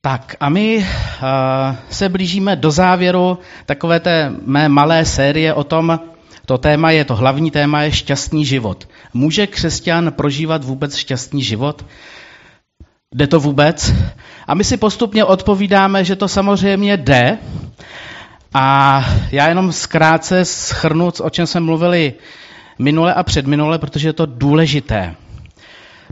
Tak 0.00 0.36
a 0.40 0.48
my 0.48 0.76
uh, 0.78 0.84
se 1.90 2.08
blížíme 2.08 2.56
do 2.56 2.70
závěru 2.70 3.38
takové 3.66 4.00
té 4.00 4.32
mé 4.46 4.68
malé 4.68 5.04
série 5.04 5.54
o 5.54 5.64
tom, 5.64 6.00
to 6.46 6.58
téma 6.58 6.90
je, 6.90 7.04
to 7.04 7.16
hlavní 7.16 7.50
téma 7.50 7.82
je 7.82 7.92
šťastný 7.92 8.44
život. 8.44 8.88
Může 9.14 9.46
křesťan 9.46 10.12
prožívat 10.12 10.64
vůbec 10.64 10.96
šťastný 10.96 11.42
život? 11.42 11.84
Jde 13.14 13.26
to 13.26 13.40
vůbec? 13.40 13.94
A 14.46 14.54
my 14.54 14.64
si 14.64 14.76
postupně 14.76 15.24
odpovídáme, 15.24 16.04
že 16.04 16.16
to 16.16 16.28
samozřejmě 16.28 16.96
jde. 16.96 17.38
A 18.54 19.04
já 19.32 19.48
jenom 19.48 19.72
zkrátce 19.72 20.44
schrnu, 20.44 21.12
o 21.20 21.30
čem 21.30 21.46
jsme 21.46 21.60
mluvili 21.60 22.14
minule 22.78 23.14
a 23.14 23.22
předminule, 23.22 23.78
protože 23.78 24.08
je 24.08 24.12
to 24.12 24.26
důležité. 24.26 25.14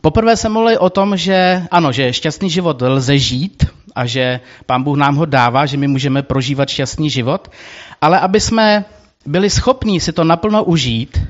Poprvé 0.03 0.37
jsme 0.37 0.51
mluvili 0.51 0.79
o 0.79 0.91
tom, 0.91 1.17
že 1.17 1.63
ano, 1.71 1.93
že 1.93 2.13
šťastný 2.13 2.51
život 2.51 2.83
lze 2.83 3.19
žít 3.19 3.67
a 3.95 4.07
že 4.07 4.41
Pán 4.67 4.83
Bůh 4.83 4.97
nám 4.97 5.17
ho 5.17 5.25
dává, 5.25 5.67
že 5.67 5.77
my 5.77 5.89
můžeme 5.89 6.23
prožívat 6.23 6.69
šťastný 6.69 7.11
život, 7.11 7.51
ale 8.01 8.21
aby 8.21 8.41
jsme 8.41 8.85
byli 9.27 9.51
schopní 9.51 10.01
si 10.01 10.13
to 10.13 10.25
naplno 10.25 10.65
užít, 10.65 11.23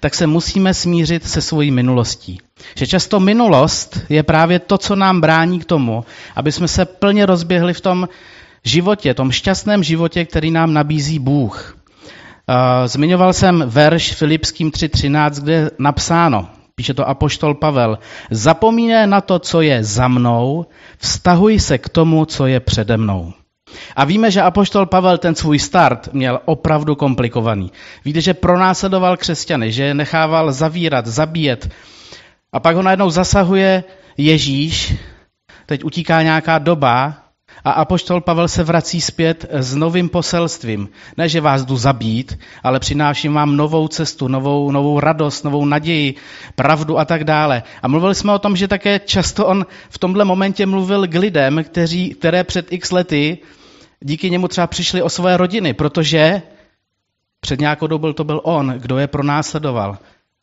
tak 0.00 0.14
se 0.14 0.26
musíme 0.26 0.74
smířit 0.74 1.28
se 1.28 1.40
svojí 1.40 1.70
minulostí. 1.70 2.38
Že 2.76 2.86
často 2.86 3.20
minulost 3.20 4.00
je 4.08 4.22
právě 4.22 4.58
to, 4.58 4.78
co 4.78 4.96
nám 4.96 5.20
brání 5.20 5.60
k 5.60 5.64
tomu, 5.64 6.04
aby 6.36 6.52
jsme 6.52 6.68
se 6.68 6.84
plně 6.84 7.26
rozběhli 7.26 7.74
v 7.74 7.80
tom 7.80 8.08
životě, 8.64 9.14
tom 9.14 9.30
šťastném 9.30 9.82
životě, 9.82 10.24
který 10.24 10.50
nám 10.50 10.72
nabízí 10.72 11.18
Bůh. 11.18 11.78
Zmiňoval 12.86 13.32
jsem 13.32 13.64
verš 13.66 14.14
Filipským 14.14 14.70
3.13, 14.70 15.42
kde 15.42 15.52
je 15.52 15.70
napsáno, 15.78 16.48
píše 16.82 16.98
to 16.98 17.06
apoštol 17.06 17.54
Pavel, 17.54 18.02
zapomínej 18.26 19.06
na 19.06 19.22
to, 19.22 19.38
co 19.38 19.62
je 19.62 19.86
za 19.86 20.10
mnou, 20.10 20.66
vztahuj 20.98 21.62
se 21.62 21.78
k 21.78 21.86
tomu, 21.88 22.26
co 22.26 22.50
je 22.50 22.58
přede 22.58 22.98
mnou. 22.98 23.32
A 23.94 24.02
víme, 24.04 24.30
že 24.30 24.42
apoštol 24.42 24.90
Pavel 24.90 25.18
ten 25.18 25.34
svůj 25.34 25.62
start 25.62 26.10
měl 26.12 26.42
opravdu 26.44 26.98
komplikovaný. 26.98 27.70
Víte, 28.04 28.20
že 28.20 28.34
pronásledoval 28.34 29.16
křesťany, 29.16 29.72
že 29.72 29.82
je 29.84 29.94
nechával 29.94 30.52
zavírat, 30.52 31.06
zabíjet. 31.06 31.70
A 32.52 32.60
pak 32.60 32.74
ho 32.76 32.82
najednou 32.82 33.10
zasahuje 33.10 33.84
Ježíš, 34.18 34.98
teď 35.66 35.84
utíká 35.84 36.22
nějaká 36.22 36.58
doba 36.58 37.21
a 37.64 37.70
apoštol 37.70 38.20
Pavel 38.20 38.48
se 38.48 38.64
vrací 38.64 39.00
zpět 39.00 39.46
s 39.50 39.74
novým 39.74 40.08
poselstvím. 40.08 40.88
Ne, 41.16 41.28
že 41.28 41.40
vás 41.40 41.64
jdu 41.64 41.76
zabít, 41.76 42.38
ale 42.62 42.80
přináším 42.80 43.32
vám 43.34 43.56
novou 43.56 43.88
cestu, 43.88 44.28
novou, 44.28 44.70
novou 44.70 45.00
radost, 45.00 45.44
novou 45.44 45.64
naději, 45.64 46.14
pravdu 46.54 46.98
a 46.98 47.04
tak 47.04 47.24
dále. 47.24 47.62
A 47.82 47.88
mluvili 47.88 48.14
jsme 48.14 48.32
o 48.32 48.38
tom, 48.38 48.56
že 48.56 48.68
také 48.68 48.98
často 48.98 49.46
on 49.46 49.66
v 49.90 49.98
tomhle 49.98 50.24
momentě 50.24 50.66
mluvil 50.66 51.06
k 51.06 51.14
lidem, 51.14 51.64
kteří, 51.64 52.14
které 52.14 52.44
před 52.44 52.72
x 52.72 52.90
lety 52.90 53.38
díky 54.00 54.30
němu 54.30 54.48
třeba 54.48 54.66
přišli 54.66 55.02
o 55.02 55.08
své 55.08 55.36
rodiny, 55.36 55.74
protože 55.74 56.42
před 57.40 57.60
nějakou 57.60 57.86
dobou 57.86 58.12
to 58.12 58.24
byl 58.24 58.40
on, 58.44 58.74
kdo 58.78 58.98
je 58.98 59.06
pronásledoval. 59.06 59.98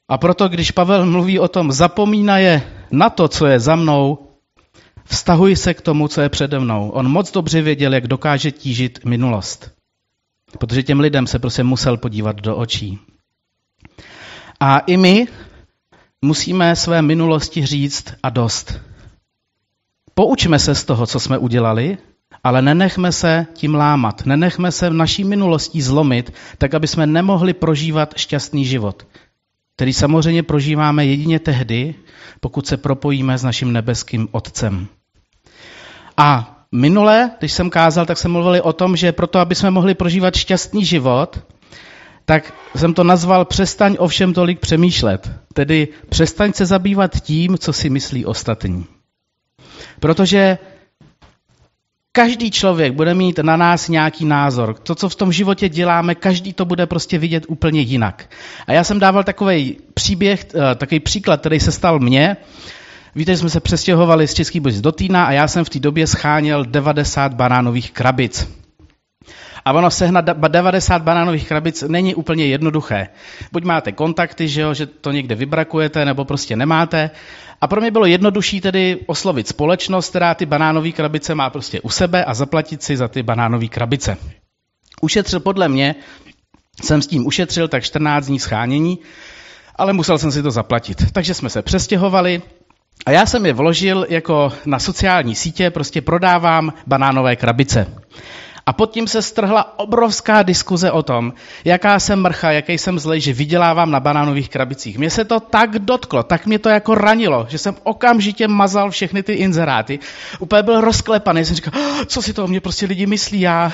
A 0.09 0.17
proto, 0.17 0.49
když 0.49 0.71
Pavel 0.71 1.05
mluví 1.05 1.39
o 1.39 1.47
tom, 1.47 1.71
zapomínaje 1.71 2.61
na 2.91 3.09
to, 3.09 3.27
co 3.27 3.45
je 3.45 3.59
za 3.59 3.75
mnou, 3.75 4.28
vztahuji 5.09 5.55
se 5.55 5.73
k 5.73 5.81
tomu, 5.81 6.07
co 6.07 6.21
je 6.21 6.29
přede 6.29 6.59
mnou. 6.59 6.89
On 6.89 7.11
moc 7.11 7.31
dobře 7.31 7.61
věděl, 7.61 7.93
jak 7.93 8.07
dokáže 8.07 8.51
tížit 8.51 9.05
minulost. 9.05 9.71
Protože 10.59 10.83
těm 10.83 10.99
lidem 10.99 11.27
se 11.27 11.39
prostě 11.39 11.63
musel 11.63 11.97
podívat 11.97 12.41
do 12.41 12.55
očí. 12.55 12.99
A 14.59 14.79
i 14.79 14.97
my 14.97 15.27
musíme 16.21 16.75
své 16.75 17.01
minulosti 17.01 17.65
říct 17.65 18.13
a 18.23 18.29
dost. 18.29 18.79
Poučme 20.13 20.59
se 20.59 20.75
z 20.75 20.83
toho, 20.83 21.07
co 21.07 21.19
jsme 21.19 21.37
udělali 21.37 21.97
ale 22.43 22.61
nenechme 22.61 23.11
se 23.11 23.47
tím 23.53 23.75
lámat, 23.75 24.25
nenechme 24.25 24.71
se 24.71 24.89
v 24.89 24.93
naší 24.93 25.23
minulostí 25.23 25.81
zlomit, 25.81 26.33
tak 26.57 26.73
aby 26.73 26.87
jsme 26.87 27.07
nemohli 27.07 27.53
prožívat 27.53 28.13
šťastný 28.17 28.65
život, 28.65 29.07
který 29.75 29.93
samozřejmě 29.93 30.43
prožíváme 30.43 31.05
jedině 31.05 31.39
tehdy, 31.39 31.95
pokud 32.39 32.67
se 32.67 32.77
propojíme 32.77 33.37
s 33.37 33.43
naším 33.43 33.73
nebeským 33.73 34.27
Otcem. 34.31 34.87
A 36.21 36.55
minule, 36.71 37.31
když 37.39 37.51
jsem 37.51 37.69
kázal, 37.69 38.05
tak 38.05 38.17
jsme 38.17 38.29
mluvili 38.29 38.61
o 38.61 38.73
tom, 38.73 38.95
že 38.95 39.11
proto, 39.11 39.39
aby 39.39 39.55
jsme 39.55 39.71
mohli 39.71 39.93
prožívat 39.95 40.35
šťastný 40.35 40.85
život, 40.85 41.39
tak 42.25 42.53
jsem 42.75 42.93
to 42.93 43.03
nazval 43.03 43.45
přestaň 43.45 43.95
o 43.99 44.07
všem 44.07 44.33
tolik 44.33 44.59
přemýšlet. 44.59 45.31
Tedy 45.53 45.87
přestaň 46.09 46.53
se 46.53 46.65
zabývat 46.65 47.19
tím, 47.19 47.57
co 47.57 47.73
si 47.73 47.89
myslí 47.89 48.25
ostatní. 48.25 48.85
Protože 49.99 50.57
Každý 52.11 52.51
člověk 52.51 52.93
bude 52.93 53.13
mít 53.13 53.39
na 53.39 53.57
nás 53.57 53.89
nějaký 53.89 54.25
názor. 54.25 54.73
To, 54.73 54.95
co 54.95 55.09
v 55.09 55.15
tom 55.15 55.31
životě 55.31 55.69
děláme, 55.69 56.15
každý 56.15 56.53
to 56.53 56.65
bude 56.65 56.85
prostě 56.85 57.17
vidět 57.17 57.45
úplně 57.47 57.81
jinak. 57.81 58.29
A 58.67 58.73
já 58.73 58.83
jsem 58.83 58.99
dával 58.99 59.23
takový 59.23 59.77
příběh, 59.93 60.45
eh, 60.55 60.75
takový 60.75 60.99
příklad, 60.99 61.39
který 61.39 61.59
se 61.59 61.71
stal 61.71 61.99
mně. 61.99 62.37
Víte, 63.15 63.37
jsme 63.37 63.49
se 63.49 63.59
přestěhovali 63.59 64.27
z 64.27 64.33
Český 64.33 64.59
Božic 64.59 64.81
do 64.81 64.91
Týna 64.91 65.25
a 65.25 65.31
já 65.31 65.47
jsem 65.47 65.65
v 65.65 65.69
té 65.69 65.79
době 65.79 66.07
scháněl 66.07 66.65
90 66.65 67.33
banánových 67.33 67.91
krabic. 67.91 68.47
A 69.65 69.73
ono 69.73 69.91
sehnat 69.91 70.25
90 70.25 71.01
banánových 71.01 71.47
krabic 71.47 71.83
není 71.87 72.15
úplně 72.15 72.45
jednoduché. 72.45 73.07
Buď 73.51 73.63
máte 73.63 73.91
kontakty, 73.91 74.47
že, 74.47 74.61
jo, 74.61 74.73
že 74.73 74.85
to 74.85 75.11
někde 75.11 75.35
vybrakujete, 75.35 76.05
nebo 76.05 76.25
prostě 76.25 76.55
nemáte. 76.55 77.09
A 77.61 77.67
pro 77.67 77.81
mě 77.81 77.91
bylo 77.91 78.05
jednodušší 78.05 78.61
tedy 78.61 78.99
oslovit 79.05 79.47
společnost, 79.47 80.09
která 80.09 80.35
ty 80.35 80.45
banánové 80.45 80.91
krabice 80.91 81.35
má 81.35 81.49
prostě 81.49 81.81
u 81.81 81.89
sebe 81.89 82.25
a 82.25 82.33
zaplatit 82.33 82.83
si 82.83 82.97
za 82.97 83.07
ty 83.07 83.23
banánové 83.23 83.67
krabice. 83.67 84.17
Ušetřil 85.01 85.39
podle 85.39 85.69
mě, 85.69 85.95
jsem 86.81 87.01
s 87.01 87.07
tím 87.07 87.27
ušetřil 87.27 87.67
tak 87.67 87.83
14 87.83 88.25
dní 88.25 88.39
schánění, 88.39 88.99
ale 89.75 89.93
musel 89.93 90.17
jsem 90.17 90.31
si 90.31 90.43
to 90.43 90.51
zaplatit. 90.51 91.11
Takže 91.11 91.33
jsme 91.33 91.49
se 91.49 91.61
přestěhovali 91.61 92.41
a 93.05 93.11
já 93.11 93.25
jsem 93.25 93.45
je 93.45 93.53
vložil 93.53 94.05
jako 94.09 94.53
na 94.65 94.79
sociální 94.79 95.35
sítě, 95.35 95.69
prostě 95.69 96.01
prodávám 96.01 96.73
banánové 96.87 97.35
krabice. 97.35 97.87
A 98.65 98.73
pod 98.73 98.91
tím 98.91 99.07
se 99.07 99.21
strhla 99.21 99.79
obrovská 99.79 100.43
diskuze 100.43 100.91
o 100.91 101.03
tom, 101.03 101.33
jaká 101.65 101.99
jsem 101.99 102.21
mrcha, 102.21 102.51
jaký 102.51 102.77
jsem 102.77 102.99
zlej, 102.99 103.21
že 103.21 103.33
vydělávám 103.33 103.91
na 103.91 103.99
banánových 103.99 104.49
krabicích. 104.49 104.97
Mně 104.97 105.09
se 105.09 105.25
to 105.25 105.39
tak 105.39 105.79
dotklo, 105.79 106.23
tak 106.23 106.45
mě 106.45 106.59
to 106.59 106.69
jako 106.69 106.95
ranilo, 106.95 107.45
že 107.49 107.57
jsem 107.57 107.75
okamžitě 107.83 108.47
mazal 108.47 108.91
všechny 108.91 109.23
ty 109.23 109.33
inzeráty. 109.33 109.99
Úplně 110.39 110.63
byl 110.63 110.81
rozklepaný, 110.81 111.45
jsem 111.45 111.55
říkal, 111.55 111.73
oh, 111.75 112.05
co 112.05 112.21
si 112.21 112.33
to 112.33 112.43
o 112.43 112.47
mě 112.47 112.61
prostě 112.61 112.85
lidi 112.85 113.05
myslí, 113.05 113.41
já... 113.41 113.71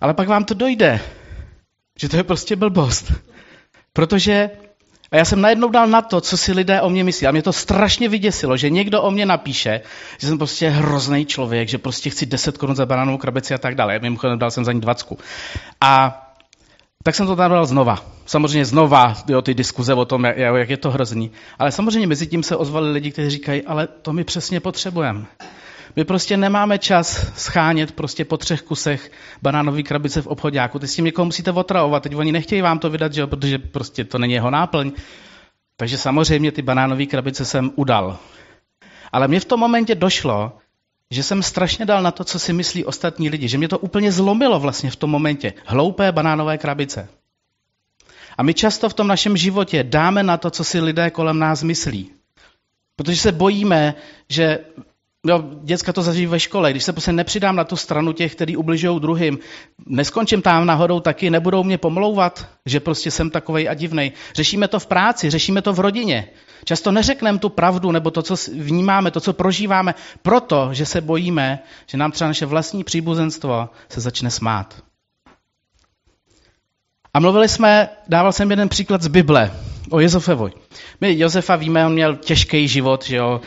Ale 0.00 0.14
pak 0.14 0.28
vám 0.28 0.44
to 0.44 0.54
dojde, 0.54 1.00
že 1.98 2.08
to 2.08 2.16
je 2.16 2.24
prostě 2.24 2.56
blbost. 2.56 3.12
Protože 3.92 4.50
a 5.12 5.16
já 5.16 5.24
jsem 5.24 5.40
najednou 5.40 5.68
dal 5.68 5.86
na 5.86 6.02
to, 6.02 6.20
co 6.20 6.36
si 6.36 6.52
lidé 6.52 6.80
o 6.80 6.90
mě 6.90 7.04
myslí. 7.04 7.26
A 7.26 7.30
mě 7.30 7.42
to 7.42 7.52
strašně 7.52 8.08
vyděsilo, 8.08 8.56
že 8.56 8.70
někdo 8.70 9.02
o 9.02 9.10
mě 9.10 9.26
napíše, 9.26 9.80
že 10.18 10.26
jsem 10.26 10.38
prostě 10.38 10.68
hrozný 10.68 11.26
člověk, 11.26 11.68
že 11.68 11.78
prostě 11.78 12.10
chci 12.10 12.26
10 12.26 12.58
korun 12.58 12.76
za 12.76 12.86
banánovou 12.86 13.18
krabici 13.18 13.54
a 13.54 13.58
tak 13.58 13.74
dále. 13.74 13.98
Mimochodem 13.98 14.38
dal 14.38 14.50
jsem 14.50 14.64
za 14.64 14.72
ní 14.72 14.80
20. 14.80 15.08
A 15.80 16.18
tak 17.02 17.14
jsem 17.14 17.26
to 17.26 17.36
tam 17.36 17.50
dal 17.50 17.66
znova. 17.66 18.04
Samozřejmě 18.26 18.64
znova, 18.64 19.14
jo, 19.28 19.42
ty 19.42 19.54
diskuze 19.54 19.94
o 19.94 20.04
tom, 20.04 20.24
jak, 20.24 20.36
jak 20.36 20.70
je 20.70 20.76
to 20.76 20.90
hrozný. 20.90 21.30
Ale 21.58 21.72
samozřejmě 21.72 22.06
mezi 22.06 22.26
tím 22.26 22.42
se 22.42 22.56
ozvali 22.56 22.92
lidi, 22.92 23.10
kteří 23.10 23.30
říkají, 23.30 23.62
ale 23.62 23.86
to 23.86 24.12
my 24.12 24.24
přesně 24.24 24.60
potřebujeme. 24.60 25.26
My 25.96 26.04
prostě 26.04 26.36
nemáme 26.36 26.78
čas 26.78 27.32
schánět 27.36 27.92
prostě 27.92 28.24
po 28.24 28.36
třech 28.36 28.62
kusech 28.62 29.12
banánové 29.42 29.82
krabice 29.82 30.22
v 30.22 30.26
obchodáku. 30.26 30.78
Ty 30.78 30.88
s 30.88 30.94
tím 30.94 31.04
někoho 31.04 31.26
musíte 31.26 31.52
otravovat. 31.52 32.02
Teď 32.02 32.14
oni 32.14 32.32
nechtějí 32.32 32.62
vám 32.62 32.78
to 32.78 32.90
vydat, 32.90 33.12
že? 33.12 33.26
protože 33.26 33.58
prostě 33.58 34.04
to 34.04 34.18
není 34.18 34.34
jeho 34.34 34.50
náplň. 34.50 34.92
Takže 35.76 35.98
samozřejmě 35.98 36.52
ty 36.52 36.62
banánové 36.62 37.06
krabice 37.06 37.44
jsem 37.44 37.70
udal. 37.76 38.18
Ale 39.12 39.28
mě 39.28 39.40
v 39.40 39.44
tom 39.44 39.60
momentě 39.60 39.94
došlo, 39.94 40.52
že 41.10 41.22
jsem 41.22 41.42
strašně 41.42 41.86
dal 41.86 42.02
na 42.02 42.10
to, 42.10 42.24
co 42.24 42.38
si 42.38 42.52
myslí 42.52 42.84
ostatní 42.84 43.28
lidi. 43.28 43.48
Že 43.48 43.58
mě 43.58 43.68
to 43.68 43.78
úplně 43.78 44.12
zlomilo 44.12 44.60
vlastně 44.60 44.90
v 44.90 44.96
tom 44.96 45.10
momentě. 45.10 45.52
Hloupé 45.66 46.12
banánové 46.12 46.58
krabice. 46.58 47.08
A 48.38 48.42
my 48.42 48.54
často 48.54 48.88
v 48.88 48.94
tom 48.94 49.06
našem 49.06 49.36
životě 49.36 49.84
dáme 49.84 50.22
na 50.22 50.36
to, 50.36 50.50
co 50.50 50.64
si 50.64 50.80
lidé 50.80 51.10
kolem 51.10 51.38
nás 51.38 51.62
myslí. 51.62 52.10
Protože 52.96 53.16
se 53.16 53.32
bojíme, 53.32 53.94
že 54.28 54.58
Jo, 55.26 55.44
děcka 55.62 55.92
to 55.92 56.02
zažijí 56.02 56.26
ve 56.26 56.40
škole. 56.40 56.70
Když 56.70 56.84
se 56.84 56.92
prostě 56.92 57.12
nepřidám 57.12 57.56
na 57.56 57.64
tu 57.64 57.76
stranu 57.76 58.12
těch, 58.12 58.34
kteří 58.34 58.56
ubližují 58.56 59.00
druhým, 59.00 59.38
neskončím 59.86 60.42
tam 60.42 60.66
náhodou 60.66 61.00
taky, 61.00 61.30
nebudou 61.30 61.64
mě 61.64 61.78
pomlouvat, 61.78 62.48
že 62.66 62.80
prostě 62.80 63.10
jsem 63.10 63.30
takovej 63.30 63.68
a 63.68 63.74
divnej. 63.74 64.12
Řešíme 64.34 64.68
to 64.68 64.78
v 64.78 64.86
práci, 64.86 65.30
řešíme 65.30 65.62
to 65.62 65.72
v 65.72 65.80
rodině. 65.80 66.28
Často 66.64 66.92
neřekneme 66.92 67.38
tu 67.38 67.48
pravdu 67.48 67.90
nebo 67.90 68.10
to, 68.10 68.22
co 68.22 68.34
vnímáme, 68.58 69.10
to, 69.10 69.20
co 69.20 69.32
prožíváme, 69.32 69.94
proto, 70.22 70.68
že 70.72 70.86
se 70.86 71.00
bojíme, 71.00 71.62
že 71.86 71.98
nám 71.98 72.12
třeba 72.12 72.28
naše 72.28 72.46
vlastní 72.46 72.84
příbuzenstvo 72.84 73.68
se 73.88 74.00
začne 74.00 74.30
smát. 74.30 74.82
A 77.14 77.20
mluvili 77.20 77.48
jsme, 77.48 77.88
dával 78.08 78.32
jsem 78.32 78.50
jeden 78.50 78.68
příklad 78.68 79.02
z 79.02 79.08
Bible 79.08 79.50
o 79.90 80.00
Josefovi. 80.00 80.52
My 81.00 81.18
Josefa 81.18 81.56
víme, 81.56 81.86
on 81.86 81.92
měl 81.92 82.16
těžký 82.16 82.68
život, 82.68 83.04
že 83.04 83.16
jo, 83.16 83.40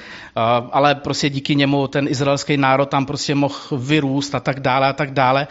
ale 0.72 0.96
prostě 0.96 1.30
díky 1.30 1.56
němu 1.56 1.88
ten 1.88 2.08
izraelský 2.08 2.58
národ 2.58 2.90
tam 2.90 3.06
prostě 3.06 3.36
mohl 3.36 3.56
vyrůst 3.78 4.36
a 4.36 4.40
tak 4.40 4.60
dále 4.60 4.88
a 4.88 4.94
tak 4.94 5.12
dále. 5.12 5.48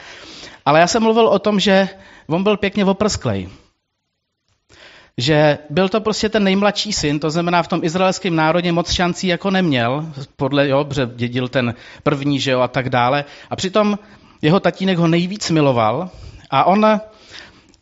Ale 0.64 0.80
já 0.80 0.86
jsem 0.86 1.02
mluvil 1.02 1.28
o 1.28 1.38
tom, 1.38 1.60
že 1.60 1.88
on 2.26 2.42
byl 2.42 2.56
pěkně 2.56 2.84
oprsklej. 2.84 3.48
Že 5.18 5.58
byl 5.70 5.88
to 5.88 6.00
prostě 6.00 6.28
ten 6.28 6.44
nejmladší 6.44 6.92
syn, 6.92 7.20
to 7.20 7.30
znamená 7.30 7.62
v 7.62 7.68
tom 7.68 7.84
izraelském 7.84 8.36
národě 8.36 8.72
moc 8.72 8.92
šancí 8.92 9.26
jako 9.26 9.50
neměl, 9.50 10.06
podle, 10.36 10.68
jo, 10.68 10.86
dědil 11.14 11.48
ten 11.48 11.74
první, 12.02 12.40
že 12.40 12.50
jo, 12.50 12.60
a 12.60 12.68
tak 12.68 12.90
dále. 12.90 13.24
A 13.50 13.56
přitom 13.56 13.98
jeho 14.42 14.60
tatínek 14.60 14.98
ho 14.98 15.08
nejvíc 15.08 15.50
miloval 15.50 16.10
a 16.50 16.64
on 16.64 17.00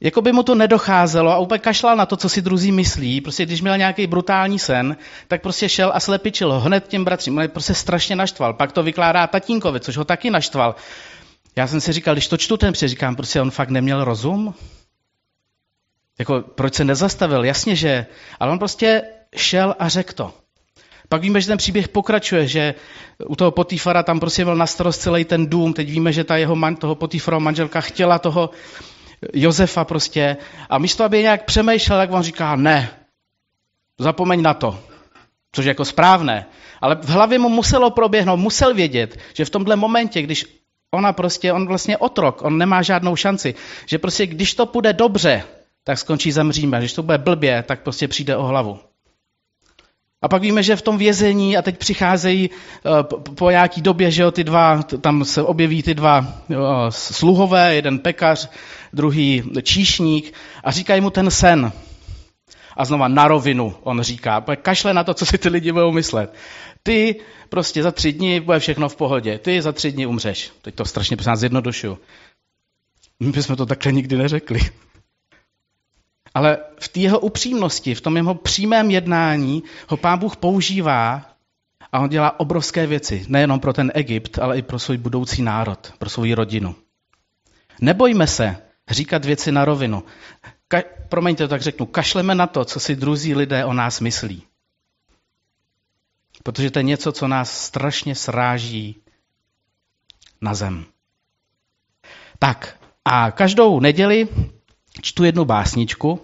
jako 0.02 0.22
by 0.22 0.32
mu 0.32 0.42
to 0.42 0.54
nedocházelo 0.54 1.30
a 1.30 1.38
úplně 1.38 1.58
kašlal 1.58 1.96
na 1.96 2.06
to, 2.06 2.16
co 2.16 2.28
si 2.28 2.42
druzí 2.42 2.72
myslí. 2.72 3.20
Prostě 3.20 3.46
když 3.46 3.60
měl 3.60 3.78
nějaký 3.78 4.06
brutální 4.06 4.58
sen, 4.58 4.96
tak 5.28 5.42
prostě 5.42 5.68
šel 5.68 5.92
a 5.94 6.00
slepičil 6.00 6.52
ho 6.52 6.60
hned 6.60 6.88
těm 6.88 7.04
bratřím. 7.04 7.38
On 7.38 7.48
prostě 7.48 7.74
strašně 7.74 8.16
naštval. 8.16 8.54
Pak 8.54 8.72
to 8.72 8.82
vykládá 8.82 9.26
tatínkovi, 9.26 9.80
což 9.80 9.96
ho 9.96 10.04
taky 10.04 10.30
naštval. 10.30 10.74
Já 11.56 11.66
jsem 11.66 11.80
si 11.80 11.92
říkal, 11.92 12.14
když 12.14 12.28
to 12.28 12.36
čtu 12.36 12.56
ten 12.56 12.74
říkám, 12.74 13.16
prostě 13.16 13.40
on 13.40 13.50
fakt 13.50 13.70
neměl 13.70 14.04
rozum? 14.04 14.54
Jako, 16.18 16.40
proč 16.54 16.74
se 16.74 16.84
nezastavil? 16.84 17.44
Jasně, 17.44 17.76
že. 17.76 18.06
Ale 18.40 18.52
on 18.52 18.58
prostě 18.58 19.02
šel 19.36 19.74
a 19.78 19.88
řekl 19.88 20.12
to. 20.12 20.34
Pak 21.08 21.22
víme, 21.22 21.40
že 21.40 21.46
ten 21.46 21.58
příběh 21.58 21.88
pokračuje, 21.88 22.46
že 22.46 22.74
u 23.28 23.36
toho 23.36 23.50
Potýfara 23.50 24.02
tam 24.02 24.20
prostě 24.20 24.44
byl 24.44 24.56
na 24.56 24.66
starost 24.66 25.00
celý 25.00 25.24
ten 25.24 25.46
dům. 25.46 25.72
Teď 25.72 25.90
víme, 25.90 26.12
že 26.12 26.24
ta 26.24 26.36
jeho 26.36 26.56
man, 26.56 26.76
toho 26.76 26.94
Potýfarova 26.94 27.44
manželka 27.44 27.80
chtěla 27.80 28.18
toho 28.18 28.50
Josefa 29.34 29.84
prostě. 29.84 30.36
A 30.70 30.78
místo, 30.78 31.04
aby 31.04 31.22
nějak 31.22 31.44
přemýšlel, 31.44 31.98
tak 31.98 32.12
on 32.12 32.22
říká, 32.22 32.56
ne, 32.56 32.90
zapomeň 33.98 34.42
na 34.42 34.54
to. 34.54 34.80
Což 35.52 35.64
je 35.64 35.70
jako 35.70 35.84
správné. 35.84 36.46
Ale 36.80 36.94
v 36.94 37.08
hlavě 37.08 37.38
mu 37.38 37.48
muselo 37.48 37.90
proběhnout, 37.90 38.36
musel 38.36 38.74
vědět, 38.74 39.18
že 39.34 39.44
v 39.44 39.50
tomhle 39.50 39.76
momentě, 39.76 40.22
když 40.22 40.46
ona 40.90 41.12
prostě, 41.12 41.52
on 41.52 41.66
vlastně 41.66 41.98
otrok, 41.98 42.42
on 42.42 42.58
nemá 42.58 42.82
žádnou 42.82 43.16
šanci, 43.16 43.54
že 43.86 43.98
prostě 43.98 44.26
když 44.26 44.54
to 44.54 44.66
půjde 44.66 44.92
dobře, 44.92 45.44
tak 45.84 45.98
skončí 45.98 46.32
zemříme. 46.32 46.78
Když 46.78 46.92
to 46.92 47.02
bude 47.02 47.18
blbě, 47.18 47.62
tak 47.62 47.82
prostě 47.82 48.08
přijde 48.08 48.36
o 48.36 48.42
hlavu. 48.42 48.78
A 50.22 50.28
pak 50.28 50.42
víme, 50.42 50.62
že 50.62 50.76
v 50.76 50.82
tom 50.82 50.98
vězení 50.98 51.56
a 51.56 51.62
teď 51.62 51.78
přicházejí 51.78 52.50
eh, 52.50 53.02
po 53.34 53.50
nějaký 53.50 53.82
době, 53.82 54.10
že 54.10 54.22
jo, 54.22 54.30
ty 54.30 54.44
dva, 54.44 54.82
tam 54.82 55.24
se 55.24 55.42
objeví 55.42 55.82
ty 55.82 55.94
dva 55.94 56.26
sluhové, 56.90 57.74
jeden 57.74 57.98
pekař, 57.98 58.50
druhý 58.92 59.42
číšník 59.62 60.34
a 60.64 60.70
říkají 60.70 61.00
mu 61.00 61.10
ten 61.10 61.30
sen. 61.30 61.72
A 62.76 62.84
znova 62.84 63.08
na 63.08 63.28
rovinu 63.28 63.74
on 63.82 64.02
říká, 64.02 64.44
kašle 64.62 64.94
na 64.94 65.04
to, 65.04 65.14
co 65.14 65.26
si 65.26 65.38
ty 65.38 65.48
lidi 65.48 65.72
budou 65.72 65.92
myslet. 65.92 66.34
Ty 66.82 67.20
prostě 67.48 67.82
za 67.82 67.90
tři 67.90 68.12
dny 68.12 68.40
bude 68.40 68.58
všechno 68.58 68.88
v 68.88 68.96
pohodě, 68.96 69.38
ty 69.38 69.62
za 69.62 69.72
tři 69.72 69.92
dny 69.92 70.06
umřeš. 70.06 70.50
Teď 70.62 70.74
to 70.74 70.84
strašně 70.84 71.16
zjednodušuju. 71.34 71.98
My 73.20 73.30
bychom 73.30 73.56
to 73.56 73.66
takhle 73.66 73.92
nikdy 73.92 74.16
neřekli. 74.16 74.60
Ale 76.34 76.58
v 76.80 76.88
té 76.88 77.00
jeho 77.00 77.20
upřímnosti, 77.20 77.94
v 77.94 78.00
tom 78.00 78.16
jeho 78.16 78.34
přímém 78.34 78.90
jednání 78.90 79.62
ho 79.88 79.96
pán 79.96 80.18
Bůh 80.18 80.36
používá 80.36 81.32
a 81.92 82.00
on 82.00 82.08
dělá 82.08 82.40
obrovské 82.40 82.86
věci. 82.86 83.24
Nejenom 83.28 83.60
pro 83.60 83.72
ten 83.72 83.92
Egypt, 83.94 84.38
ale 84.38 84.58
i 84.58 84.62
pro 84.62 84.78
svůj 84.78 84.96
budoucí 84.96 85.42
národ, 85.42 85.92
pro 85.98 86.10
svou 86.10 86.34
rodinu. 86.34 86.74
Nebojme 87.80 88.26
se 88.26 88.56
říkat 88.90 89.24
věci 89.24 89.52
na 89.52 89.64
rovinu. 89.64 90.02
Ka- 90.70 90.84
promiňte, 91.08 91.44
to 91.44 91.48
tak 91.48 91.62
řeknu, 91.62 91.86
kašleme 91.86 92.34
na 92.34 92.46
to, 92.46 92.64
co 92.64 92.80
si 92.80 92.96
druzí 92.96 93.34
lidé 93.34 93.64
o 93.64 93.72
nás 93.72 94.00
myslí. 94.00 94.42
Protože 96.42 96.70
to 96.70 96.78
je 96.78 96.82
něco, 96.82 97.12
co 97.12 97.28
nás 97.28 97.64
strašně 97.64 98.14
sráží 98.14 99.02
na 100.40 100.54
zem. 100.54 100.84
Tak, 102.38 102.78
a 103.04 103.30
každou 103.30 103.80
neděli 103.80 104.28
čtu 105.00 105.24
jednu 105.24 105.44
básničku, 105.44 106.20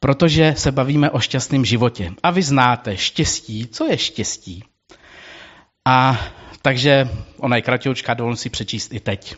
protože 0.00 0.54
se 0.56 0.72
bavíme 0.72 1.10
o 1.10 1.20
šťastném 1.20 1.64
životě. 1.64 2.12
A 2.22 2.30
vy 2.30 2.42
znáte 2.42 2.96
štěstí. 2.96 3.66
Co 3.66 3.84
je 3.86 3.98
štěstí? 3.98 4.64
A 5.84 6.18
takže 6.62 7.08
ona 7.38 7.56
je 7.56 7.62
kratoučka, 7.62 8.14
dovolím 8.14 8.36
si 8.36 8.50
přečíst 8.50 8.92
i 8.94 9.00
teď. 9.00 9.36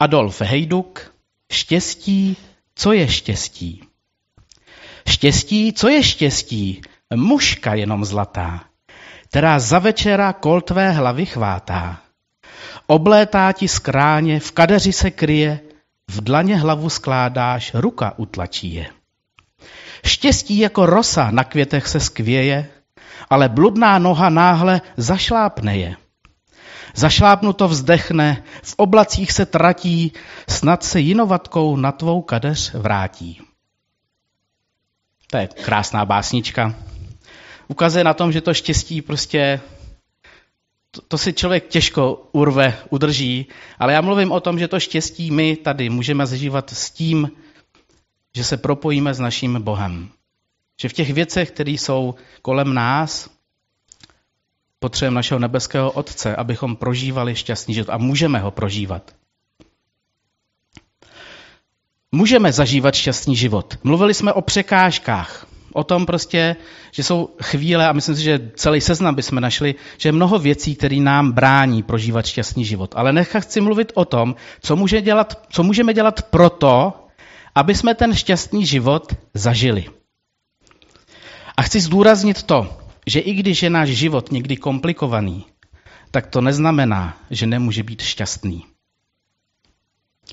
Adolf 0.00 0.40
Hejduk, 0.40 1.14
štěstí, 1.52 2.36
co 2.74 2.92
je 2.92 3.08
štěstí? 3.08 3.82
Štěstí, 5.08 5.72
co 5.72 5.88
je 5.88 6.02
štěstí? 6.02 6.82
Muška 7.14 7.74
jenom 7.74 8.04
zlatá, 8.04 8.64
která 9.28 9.58
za 9.58 9.78
večera 9.78 10.32
kol 10.32 10.60
tvé 10.60 10.90
hlavy 10.90 11.26
chvátá. 11.26 12.00
Oblétá 12.86 13.52
ti 13.52 13.68
skráně, 13.68 14.40
v 14.40 14.52
kadeři 14.52 14.92
se 14.92 15.10
kryje, 15.10 15.60
v 16.08 16.20
dlaně 16.20 16.56
hlavu 16.56 16.90
skládáš, 16.90 17.74
ruka 17.74 18.14
utlačí 18.16 18.74
je. 18.74 18.86
Štěstí 20.06 20.58
jako 20.58 20.86
rosa 20.86 21.30
na 21.30 21.44
květech 21.44 21.88
se 21.88 22.00
skvěje, 22.00 22.70
ale 23.30 23.48
bludná 23.48 23.98
noha 23.98 24.28
náhle 24.28 24.80
zašlápne 24.96 25.76
je. 25.76 25.96
Zašlápnuto 26.94 27.68
vzdechne, 27.68 28.42
v 28.62 28.74
oblacích 28.76 29.32
se 29.32 29.46
tratí, 29.46 30.12
snad 30.48 30.84
se 30.84 31.00
jinovatkou 31.00 31.76
na 31.76 31.92
tvou 31.92 32.22
kadeř 32.22 32.74
vrátí. 32.74 33.40
To 35.30 35.36
je 35.36 35.48
krásná 35.64 36.04
básnička. 36.04 36.74
Ukazuje 37.68 38.04
na 38.04 38.14
tom, 38.14 38.32
že 38.32 38.40
to 38.40 38.54
štěstí 38.54 39.02
prostě 39.02 39.60
to, 40.90 41.00
to 41.08 41.18
si 41.18 41.32
člověk 41.32 41.68
těžko 41.68 42.28
urve, 42.32 42.78
udrží, 42.90 43.46
ale 43.78 43.92
já 43.92 44.00
mluvím 44.00 44.32
o 44.32 44.40
tom, 44.40 44.58
že 44.58 44.68
to 44.68 44.80
štěstí 44.80 45.30
my 45.30 45.56
tady 45.56 45.90
můžeme 45.90 46.26
zažívat 46.26 46.72
s 46.72 46.90
tím, 46.90 47.30
že 48.36 48.44
se 48.44 48.56
propojíme 48.56 49.14
s 49.14 49.18
naším 49.18 49.62
Bohem. 49.62 50.08
Že 50.80 50.88
v 50.88 50.92
těch 50.92 51.12
věcech, 51.12 51.50
které 51.50 51.70
jsou 51.70 52.14
kolem 52.42 52.74
nás, 52.74 53.30
potřebujeme 54.78 55.14
našeho 55.14 55.38
nebeského 55.40 55.90
Otce, 55.92 56.36
abychom 56.36 56.76
prožívali 56.76 57.34
šťastný 57.34 57.74
život. 57.74 57.92
A 57.92 57.98
můžeme 57.98 58.38
ho 58.38 58.50
prožívat. 58.50 59.14
Můžeme 62.12 62.52
zažívat 62.52 62.94
šťastný 62.94 63.36
život. 63.36 63.78
Mluvili 63.82 64.14
jsme 64.14 64.32
o 64.32 64.42
překážkách 64.42 65.47
o 65.72 65.84
tom 65.84 66.06
prostě, 66.06 66.56
že 66.92 67.02
jsou 67.02 67.28
chvíle, 67.42 67.88
a 67.88 67.92
myslím 67.92 68.16
si, 68.16 68.22
že 68.22 68.50
celý 68.54 68.80
seznam 68.80 69.14
bychom 69.14 69.40
našli, 69.40 69.74
že 69.98 70.08
je 70.08 70.12
mnoho 70.12 70.38
věcí, 70.38 70.76
které 70.76 70.96
nám 70.96 71.32
brání 71.32 71.82
prožívat 71.82 72.26
šťastný 72.26 72.64
život. 72.64 72.94
Ale 72.96 73.12
nechci 73.12 73.40
chci 73.40 73.60
mluvit 73.60 73.92
o 73.94 74.04
tom, 74.04 74.34
co, 74.60 74.76
může 74.76 75.00
dělat, 75.00 75.46
co 75.50 75.62
můžeme 75.62 75.94
dělat 75.94 76.22
proto, 76.22 76.92
aby 77.54 77.74
jsme 77.74 77.94
ten 77.94 78.14
šťastný 78.14 78.66
život 78.66 79.16
zažili. 79.34 79.84
A 81.56 81.62
chci 81.62 81.80
zdůraznit 81.80 82.42
to, 82.42 82.78
že 83.06 83.20
i 83.20 83.34
když 83.34 83.62
je 83.62 83.70
náš 83.70 83.88
život 83.88 84.32
někdy 84.32 84.56
komplikovaný, 84.56 85.46
tak 86.10 86.26
to 86.26 86.40
neznamená, 86.40 87.16
že 87.30 87.46
nemůže 87.46 87.82
být 87.82 88.02
šťastný. 88.02 88.64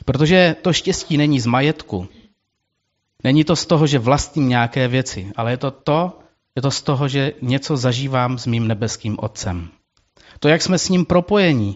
Protože 0.06 0.56
to 0.62 0.74
štěstí 0.74 1.18
není 1.18 1.40
z 1.40 1.46
majetku, 1.46 2.08
Není 3.26 3.44
to 3.44 3.56
z 3.56 3.66
toho, 3.66 3.88
že 3.88 4.00
vlastním 4.00 4.50
nějaké 4.50 4.88
věci, 4.88 5.32
ale 5.36 5.52
je 5.52 5.58
to 5.58 5.72
to, 5.72 6.20
je 6.56 6.62
to 6.62 6.72
z 6.72 6.82
toho, 6.82 7.08
že 7.08 7.34
něco 7.42 7.78
zažívám 7.78 8.38
s 8.38 8.46
mým 8.46 8.68
nebeským 8.68 9.18
Otcem. 9.20 9.70
To, 10.40 10.48
jak 10.48 10.62
jsme 10.62 10.78
s 10.78 10.90
ním 10.90 11.06
propojení 11.06 11.76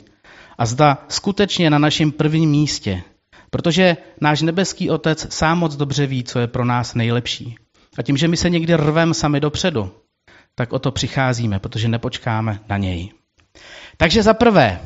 a 0.58 0.66
zda 0.66 0.98
skutečně 1.08 1.70
na 1.70 1.80
našem 1.80 2.12
prvním 2.12 2.50
místě, 2.50 3.04
protože 3.50 3.98
náš 4.22 4.42
nebeský 4.42 4.90
Otec 4.90 5.34
sám 5.34 5.60
moc 5.60 5.76
dobře 5.76 6.06
ví, 6.06 6.24
co 6.24 6.40
je 6.40 6.48
pro 6.48 6.66
nás 6.66 6.94
nejlepší. 6.94 7.56
A 7.98 8.04
tím, 8.04 8.18
že 8.18 8.28
my 8.28 8.38
se 8.38 8.50
někdy 8.50 8.76
rvem 8.76 9.14
sami 9.14 9.40
dopředu, 9.40 9.92
tak 10.56 10.74
o 10.74 10.80
to 10.80 10.92
přicházíme, 10.92 11.60
protože 11.60 11.88
nepočkáme 11.88 12.60
na 12.70 12.78
něj. 12.78 13.10
Takže 13.98 14.24
za 14.24 14.34
prvé, 14.34 14.82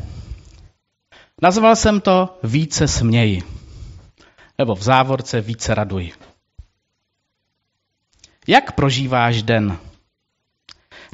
nazval 1.42 1.76
jsem 1.76 2.02
to 2.02 2.40
více 2.44 2.88
směji, 2.88 3.42
nebo 4.58 4.76
v 4.76 4.84
závorce 4.84 5.42
více 5.42 5.76
raduj. 5.76 6.12
Jak 8.48 8.72
prožíváš 8.72 9.44
den? 9.44 9.78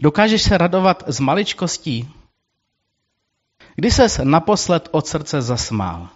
Dokážeš 0.01 0.41
se 0.41 0.57
radovat 0.57 1.03
z 1.07 1.19
maličkostí? 1.19 2.09
Kdy 3.75 3.91
ses 3.91 4.19
naposled 4.23 4.89
od 4.91 5.07
srdce 5.07 5.41
zasmál? 5.41 6.09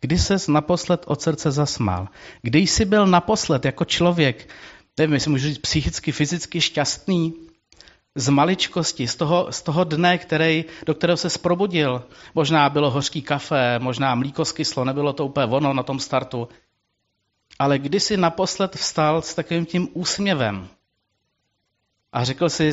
Kdy 0.00 0.18
ses 0.18 0.48
naposled 0.48 1.04
od 1.06 1.22
srdce 1.22 1.50
zasmál? 1.50 2.08
Kdy 2.42 2.58
jsi 2.58 2.84
byl 2.84 3.06
naposled 3.06 3.64
jako 3.64 3.84
člověk, 3.84 4.48
nevím, 4.98 5.14
jestli 5.14 5.30
můžu 5.30 5.48
říct 5.48 5.58
psychicky, 5.58 6.12
fyzicky 6.12 6.60
šťastný? 6.60 7.34
z 8.14 8.28
maličkosti, 8.28 9.08
z 9.08 9.16
toho, 9.16 9.46
z 9.50 9.62
toho 9.62 9.84
dne, 9.84 10.18
který, 10.18 10.64
do 10.86 10.94
kterého 10.94 11.16
se 11.16 11.30
sprobudil. 11.30 12.02
Možná 12.34 12.68
bylo 12.68 12.90
hořký 12.90 13.22
kafe, 13.22 13.78
možná 13.78 14.14
mlíko 14.14 14.44
skyslo, 14.44 14.84
nebylo 14.84 15.12
to 15.12 15.26
úplně 15.26 15.46
ono 15.46 15.72
na 15.72 15.82
tom 15.82 15.98
startu. 15.98 16.48
Ale 17.58 17.78
když 17.78 18.02
si 18.02 18.16
naposled 18.16 18.76
vstal 18.76 19.22
s 19.22 19.34
takovým 19.34 19.66
tím 19.66 19.88
úsměvem 19.92 20.68
a 22.12 22.24
řekl 22.24 22.48
si, 22.48 22.72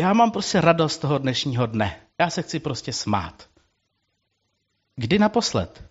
já 0.00 0.12
mám 0.12 0.30
prostě 0.30 0.60
radost 0.60 0.98
toho 0.98 1.18
dnešního 1.18 1.66
dne. 1.66 2.00
Já 2.20 2.30
se 2.30 2.42
chci 2.42 2.60
prostě 2.60 2.92
smát. 2.92 3.48
Kdy 4.96 5.18
naposled? 5.18 5.84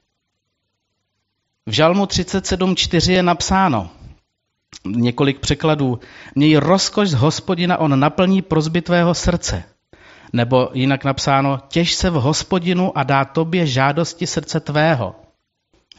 V 1.66 1.72
Žalmu 1.72 2.06
37.4 2.06 3.12
je 3.12 3.24
napsáno, 3.24 3.90
několik 4.86 5.40
překladů, 5.40 6.00
měj 6.36 6.56
rozkoš 6.56 7.10
z 7.10 7.14
hospodina, 7.14 7.78
on 7.78 8.00
naplní 8.00 8.42
prozby 8.42 8.82
tvého 8.82 9.14
srdce. 9.14 9.64
Nebo 10.34 10.70
jinak 10.74 11.04
napsáno, 11.04 11.60
těž 11.68 11.94
se 11.94 12.10
v 12.10 12.14
hospodinu 12.14 12.98
a 12.98 13.04
dá 13.04 13.26
tobě 13.26 13.68
žádosti 13.68 14.28
srdce 14.28 14.60
tvého. 14.60 15.16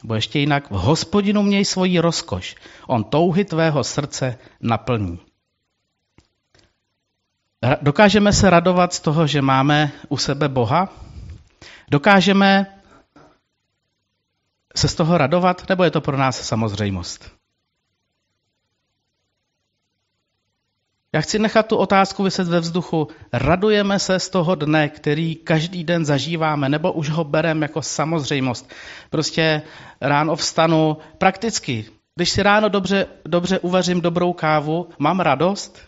Nebo 0.03 0.15
ještě 0.15 0.39
jinak, 0.39 0.71
v 0.71 0.73
hospodinu 0.73 1.43
měj 1.43 1.65
svoji 1.65 1.99
rozkoš, 1.99 2.55
on 2.87 3.03
touhy 3.03 3.45
tvého 3.45 3.83
srdce 3.83 4.37
naplní. 4.61 5.19
Dokážeme 7.81 8.33
se 8.33 8.49
radovat 8.49 8.93
z 8.93 8.99
toho, 8.99 9.27
že 9.27 9.41
máme 9.41 9.91
u 10.09 10.17
sebe 10.17 10.49
Boha? 10.49 10.89
Dokážeme 11.91 12.81
se 14.75 14.87
z 14.87 14.95
toho 14.95 15.17
radovat, 15.17 15.69
nebo 15.69 15.83
je 15.83 15.91
to 15.91 16.01
pro 16.01 16.17
nás 16.17 16.41
samozřejmost? 16.41 17.42
Já 21.13 21.21
chci 21.21 21.39
nechat 21.39 21.67
tu 21.67 21.75
otázku 21.77 22.23
vyset 22.23 22.47
ve 22.47 22.59
vzduchu. 22.59 23.07
Radujeme 23.33 23.99
se 23.99 24.19
z 24.19 24.29
toho 24.29 24.55
dne, 24.55 24.89
který 24.89 25.35
každý 25.35 25.83
den 25.83 26.05
zažíváme, 26.05 26.69
nebo 26.69 26.91
už 26.91 27.09
ho 27.09 27.23
bereme 27.23 27.63
jako 27.65 27.81
samozřejmost. 27.81 28.73
Prostě 29.09 29.61
ráno 30.01 30.35
vstanu 30.35 30.97
prakticky. 31.17 31.85
Když 32.15 32.29
si 32.29 32.43
ráno 32.43 32.69
dobře, 32.69 33.07
dobře 33.25 33.59
uvařím 33.59 34.01
dobrou 34.01 34.33
kávu, 34.33 34.89
mám 34.99 35.19
radost. 35.19 35.79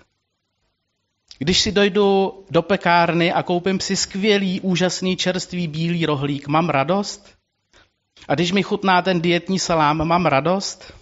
Když 1.39 1.62
si 1.62 1.72
dojdu 1.72 2.34
do 2.51 2.62
pekárny 2.62 3.34
a 3.34 3.44
koupím 3.44 3.79
si 3.79 3.96
skvělý, 3.96 4.62
úžasný, 4.62 5.15
čerstvý 5.15 5.67
bílý 5.67 6.05
rohlík, 6.05 6.48
mám 6.48 6.70
radost? 6.70 7.36
A 8.27 8.36
když 8.36 8.51
mi 8.51 8.63
chutná 8.63 9.01
ten 9.01 9.22
dietní 9.22 9.60
salám, 9.60 10.08
mám 10.08 10.25
radost? 10.25 10.94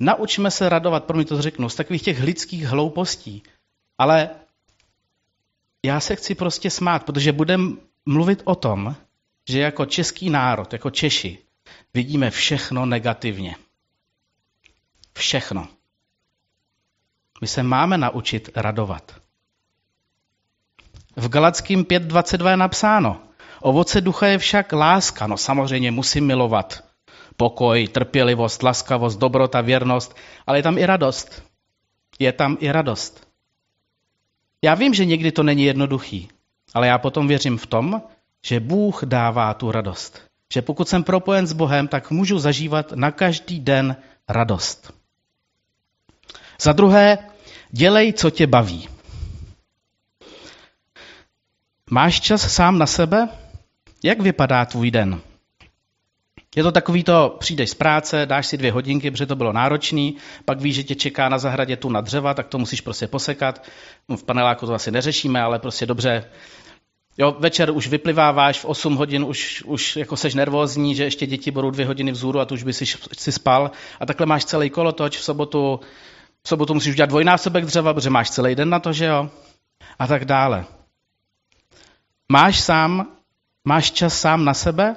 Naučme 0.00 0.50
se 0.50 0.68
radovat, 0.68 1.04
pro 1.04 1.16
mě 1.16 1.24
to 1.24 1.42
řeknu, 1.42 1.68
z 1.68 1.74
takových 1.74 2.02
těch 2.02 2.22
lidských 2.22 2.64
hloupostí. 2.64 3.42
Ale 3.98 4.30
já 5.84 6.00
se 6.00 6.16
chci 6.16 6.34
prostě 6.34 6.70
smát, 6.70 7.04
protože 7.04 7.32
budem 7.32 7.78
mluvit 8.06 8.42
o 8.44 8.54
tom, 8.54 8.96
že 9.48 9.60
jako 9.60 9.86
český 9.86 10.30
národ, 10.30 10.72
jako 10.72 10.90
Češi, 10.90 11.38
vidíme 11.94 12.30
všechno 12.30 12.86
negativně. 12.86 13.56
Všechno. 15.12 15.68
My 17.40 17.46
se 17.46 17.62
máme 17.62 17.98
naučit 17.98 18.50
radovat. 18.56 19.22
V 21.16 21.28
Galackým 21.28 21.84
5.22 21.84 22.50
je 22.50 22.56
napsáno, 22.56 23.22
ovoce 23.60 24.00
ducha 24.00 24.26
je 24.26 24.38
však 24.38 24.72
láska, 24.72 25.26
no 25.26 25.36
samozřejmě 25.36 25.90
musím 25.90 26.26
milovat 26.26 26.91
pokoj, 27.42 27.88
trpělivost, 27.88 28.62
laskavost, 28.62 29.18
dobrota, 29.18 29.60
věrnost, 29.60 30.14
ale 30.46 30.58
je 30.58 30.62
tam 30.62 30.78
i 30.78 30.86
radost. 30.86 31.42
Je 32.18 32.32
tam 32.32 32.56
i 32.60 32.70
radost. 32.70 33.26
Já 34.62 34.74
vím, 34.74 34.94
že 34.94 35.04
někdy 35.04 35.32
to 35.32 35.42
není 35.42 35.64
jednoduchý, 35.64 36.28
ale 36.74 36.86
já 36.86 36.98
potom 36.98 37.26
věřím 37.26 37.58
v 37.58 37.66
tom, 37.66 38.02
že 38.46 38.60
Bůh 38.60 39.04
dává 39.04 39.54
tu 39.54 39.72
radost. 39.72 40.22
Že 40.54 40.62
pokud 40.62 40.88
jsem 40.88 41.02
propojen 41.02 41.46
s 41.46 41.52
Bohem, 41.52 41.88
tak 41.88 42.10
můžu 42.10 42.38
zažívat 42.38 42.92
na 42.92 43.10
každý 43.10 43.60
den 43.60 43.96
radost. 44.28 44.94
Za 46.62 46.72
druhé, 46.72 47.18
dělej, 47.70 48.12
co 48.12 48.30
tě 48.30 48.46
baví. 48.46 48.88
Máš 51.90 52.20
čas 52.20 52.52
sám 52.54 52.78
na 52.78 52.86
sebe? 52.86 53.28
Jak 54.04 54.20
vypadá 54.20 54.64
tvůj 54.64 54.90
den? 54.90 55.31
Je 56.56 56.62
to 56.62 56.72
takový 56.72 57.04
to, 57.04 57.36
přijdeš 57.38 57.70
z 57.70 57.74
práce, 57.74 58.26
dáš 58.26 58.46
si 58.46 58.56
dvě 58.56 58.72
hodinky, 58.72 59.10
protože 59.10 59.26
to 59.26 59.36
bylo 59.36 59.52
náročný, 59.52 60.16
pak 60.44 60.60
víš, 60.60 60.74
že 60.74 60.84
tě 60.84 60.94
čeká 60.94 61.28
na 61.28 61.38
zahradě 61.38 61.76
tu 61.76 61.88
na 61.88 62.00
dřeva, 62.00 62.34
tak 62.34 62.48
to 62.48 62.58
musíš 62.58 62.80
prostě 62.80 63.06
posekat. 63.06 63.66
No, 64.08 64.16
v 64.16 64.24
paneláku 64.24 64.66
to 64.66 64.74
asi 64.74 64.90
neřešíme, 64.90 65.42
ale 65.42 65.58
prostě 65.58 65.86
dobře. 65.86 66.24
Jo, 67.18 67.36
večer 67.38 67.70
už 67.70 67.88
vypliváváš, 67.88 68.58
v 68.58 68.64
8 68.64 68.96
hodin 68.96 69.24
už, 69.24 69.62
už 69.66 69.96
jako 69.96 70.16
seš 70.16 70.34
nervózní, 70.34 70.94
že 70.94 71.04
ještě 71.04 71.26
děti 71.26 71.50
budou 71.50 71.70
dvě 71.70 71.86
hodiny 71.86 72.12
vzhůru 72.12 72.40
a 72.40 72.44
tu 72.44 72.54
už 72.54 72.62
by 72.62 72.72
si, 72.72 72.86
si 73.18 73.32
spal. 73.32 73.70
A 74.00 74.06
takhle 74.06 74.26
máš 74.26 74.44
celý 74.44 74.70
kolotoč, 74.70 75.18
v 75.18 75.24
sobotu, 75.24 75.80
v 76.42 76.48
sobotu 76.48 76.74
musíš 76.74 76.92
udělat 76.92 77.10
dvojnásobek 77.10 77.64
dřeva, 77.64 77.94
protože 77.94 78.10
máš 78.10 78.30
celý 78.30 78.54
den 78.54 78.70
na 78.70 78.80
to, 78.80 78.92
že 78.92 79.04
jo? 79.04 79.30
A 79.98 80.06
tak 80.06 80.24
dále. 80.24 80.64
Máš 82.28 82.60
sám, 82.60 83.06
máš 83.64 83.90
čas 83.90 84.20
sám 84.20 84.44
na 84.44 84.54
sebe? 84.54 84.96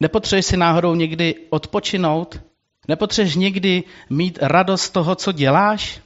Nepotřebuješ 0.00 0.46
si 0.46 0.56
náhodou 0.56 0.94
někdy 0.94 1.34
odpočinout? 1.50 2.40
Nepotřebuješ 2.88 3.36
někdy 3.36 3.84
mít 4.10 4.38
radost 4.42 4.82
z 4.82 4.90
toho, 4.90 5.14
co 5.14 5.32
děláš? 5.32 6.00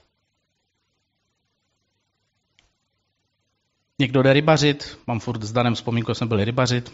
Někdo 3.99 4.23
jde 4.23 4.33
rybařit, 4.33 4.99
mám 5.07 5.21
furt 5.21 5.43
s 5.43 5.53
Danem 5.53 5.75
vzpomínku, 5.75 6.15
jsem 6.15 6.29
byl 6.29 6.45
rybařit, 6.45 6.93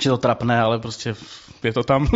že 0.00 0.10
to 0.10 0.18
trapné, 0.18 0.60
ale 0.60 0.78
prostě 0.78 1.14
je 1.64 1.72
to 1.72 1.82
tam. 1.82 2.08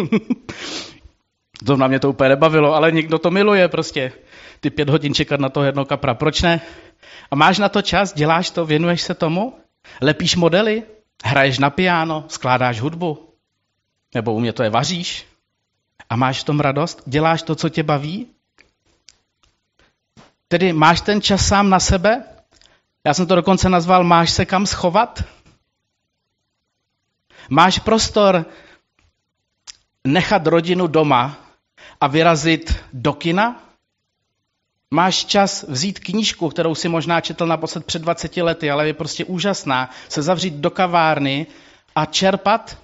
to 1.67 1.77
na 1.77 1.87
mě 1.87 2.01
to 2.01 2.11
úplně 2.11 2.29
nebavilo, 2.29 2.75
ale 2.75 2.93
někdo 2.93 3.19
to 3.19 3.31
miluje 3.31 3.69
prostě. 3.69 4.13
Ty 4.61 4.71
pět 4.71 4.89
hodin 4.89 5.15
čekat 5.15 5.41
na 5.41 5.49
to 5.49 5.63
jedno 5.63 5.85
kapra, 5.85 6.15
proč 6.15 6.43
ne? 6.43 6.61
A 7.31 7.37
máš 7.37 7.59
na 7.59 7.69
to 7.69 7.83
čas, 7.83 8.13
děláš 8.15 8.51
to, 8.51 8.67
věnuješ 8.67 9.03
se 9.03 9.15
tomu? 9.15 9.59
Lepíš 10.01 10.37
modely? 10.37 10.83
Hraješ 11.25 11.59
na 11.59 11.71
piano? 11.71 12.25
Skládáš 12.29 12.81
hudbu? 12.81 13.26
Nebo 14.15 14.35
u 14.35 14.41
mě 14.41 14.53
to 14.53 14.63
je 14.63 14.71
vaříš? 14.71 15.27
A 16.11 16.17
máš 16.17 16.41
v 16.41 16.45
tom 16.45 16.61
radost? 16.61 17.03
Děláš 17.07 17.43
to, 17.43 17.55
co 17.55 17.69
tě 17.69 17.83
baví? 17.83 18.27
Tedy 20.49 20.73
máš 20.73 21.01
ten 21.01 21.23
čas 21.23 21.47
sám 21.47 21.71
na 21.71 21.81
sebe? 21.81 22.25
Já 23.05 23.15
jsem 23.15 23.27
to 23.27 23.35
dokonce 23.35 23.69
nazval 23.69 24.05
máš 24.05 24.31
se 24.31 24.45
kam 24.45 24.67
schovat? 24.67 25.25
Máš 27.51 27.79
prostor 27.79 28.47
nechat 30.07 30.47
rodinu 30.47 30.87
doma 30.87 31.37
a 32.01 32.07
vyrazit 32.07 32.85
do 32.93 33.13
kina? 33.13 33.63
Máš 34.91 35.25
čas 35.25 35.65
vzít 35.69 35.99
knížku, 35.99 36.49
kterou 36.49 36.75
si 36.75 36.89
možná 36.89 37.21
četl 37.21 37.47
naposled 37.47 37.85
před 37.85 38.03
20 38.03 38.37
lety, 38.37 38.71
ale 38.71 38.87
je 38.87 38.95
prostě 38.95 39.25
úžasná, 39.25 39.91
se 40.09 40.23
zavřít 40.23 40.55
do 40.55 40.71
kavárny 40.71 41.47
a 41.95 42.05
čerpat 42.05 42.79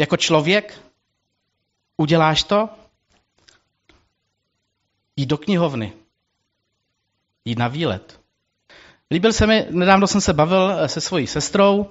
jako 0.00 0.16
člověk? 0.16 0.80
Uděláš 1.96 2.42
to? 2.42 2.68
Jít 5.16 5.26
do 5.26 5.38
knihovny. 5.38 5.92
Jít 7.44 7.58
na 7.58 7.68
výlet. 7.68 8.20
Líbil 9.10 9.32
se 9.32 9.46
mi, 9.46 9.66
nedávno 9.70 10.06
jsem 10.06 10.20
se 10.20 10.32
bavil 10.32 10.88
se 10.88 11.00
svojí 11.00 11.26
sestrou. 11.26 11.86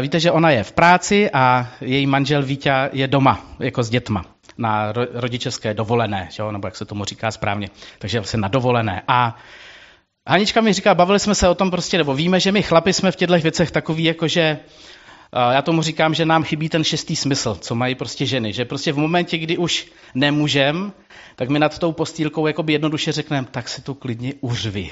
Víte, 0.00 0.20
že 0.20 0.30
ona 0.30 0.50
je 0.50 0.64
v 0.64 0.72
práci 0.72 1.30
a 1.30 1.70
její 1.80 2.06
manžel 2.06 2.42
Vítě 2.42 2.72
je 2.92 3.08
doma, 3.08 3.46
jako 3.58 3.82
s 3.82 3.90
dětma, 3.90 4.24
na 4.58 4.92
rodičovské 4.92 5.74
dovolené, 5.74 6.28
jo? 6.38 6.52
nebo 6.52 6.66
jak 6.66 6.76
se 6.76 6.84
tomu 6.84 7.04
říká 7.04 7.30
správně. 7.30 7.68
Takže 7.98 8.20
vlastně 8.20 8.40
na 8.40 8.48
dovolené. 8.48 9.02
A 9.08 9.36
Hanička 10.26 10.60
mi 10.60 10.72
říká, 10.72 10.94
bavili 10.94 11.18
jsme 11.18 11.34
se 11.34 11.48
o 11.48 11.54
tom 11.54 11.70
prostě, 11.70 11.98
nebo 11.98 12.14
víme, 12.14 12.40
že 12.40 12.52
my 12.52 12.62
chlapi 12.62 12.92
jsme 12.92 13.12
v 13.12 13.16
těchto 13.16 13.38
věcech 13.38 13.70
takový, 13.70 14.04
jako 14.04 14.28
že 14.28 14.58
já 15.32 15.62
tomu 15.62 15.82
říkám, 15.82 16.14
že 16.14 16.24
nám 16.24 16.42
chybí 16.42 16.68
ten 16.68 16.84
šestý 16.84 17.16
smysl, 17.16 17.54
co 17.54 17.74
mají 17.74 17.94
prostě 17.94 18.26
ženy. 18.26 18.52
Že 18.52 18.64
prostě 18.64 18.92
v 18.92 18.98
momentě, 18.98 19.38
kdy 19.38 19.58
už 19.58 19.92
nemůžem, 20.14 20.92
tak 21.36 21.48
my 21.48 21.58
nad 21.58 21.78
tou 21.78 21.92
postýlkou 21.92 22.46
jakoby 22.46 22.72
jednoduše 22.72 23.12
řekneme, 23.12 23.46
tak 23.50 23.68
si 23.68 23.82
to 23.82 23.94
klidně 23.94 24.34
uřvi 24.40 24.90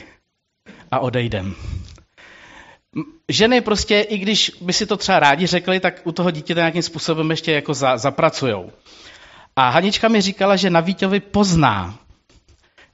a 0.91 0.99
odejdem. 0.99 1.55
Ženy 3.29 3.61
prostě, 3.61 4.01
i 4.01 4.19
když 4.19 4.53
by 4.61 4.73
si 4.73 4.87
to 4.87 4.97
třeba 4.97 5.19
rádi 5.19 5.47
řekli, 5.47 5.81
tak 5.81 6.01
u 6.05 6.13
toho 6.13 6.31
dítěte 6.31 6.61
nějakým 6.61 6.83
způsobem 6.83 7.31
ještě 7.31 7.53
jako 7.53 7.75
za, 7.75 7.97
zapracujou. 7.97 8.73
A 9.57 9.69
Hanička 9.69 10.09
mi 10.09 10.21
říkala, 10.21 10.57
že 10.57 10.71
na 10.71 10.81
Víťovi 10.81 11.21
pozná, 11.21 11.99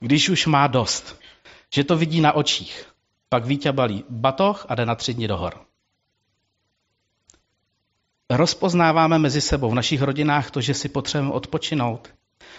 když 0.00 0.28
už 0.28 0.46
má 0.46 0.66
dost. 0.66 1.20
Že 1.74 1.84
to 1.84 1.96
vidí 1.96 2.20
na 2.20 2.32
očích. 2.32 2.86
Pak 3.28 3.44
Vítě 3.44 3.72
balí 3.72 4.04
batoh 4.08 4.66
a 4.68 4.74
jde 4.74 4.86
na 4.86 4.94
tři 4.94 5.14
dny 5.14 5.28
do 5.28 5.36
hor 5.36 5.69
rozpoznáváme 8.30 9.18
mezi 9.18 9.40
sebou 9.40 9.70
v 9.70 9.74
našich 9.74 10.02
rodinách 10.02 10.50
to, 10.50 10.60
že 10.60 10.74
si 10.74 10.88
potřebujeme 10.88 11.34
odpočinout. 11.34 12.08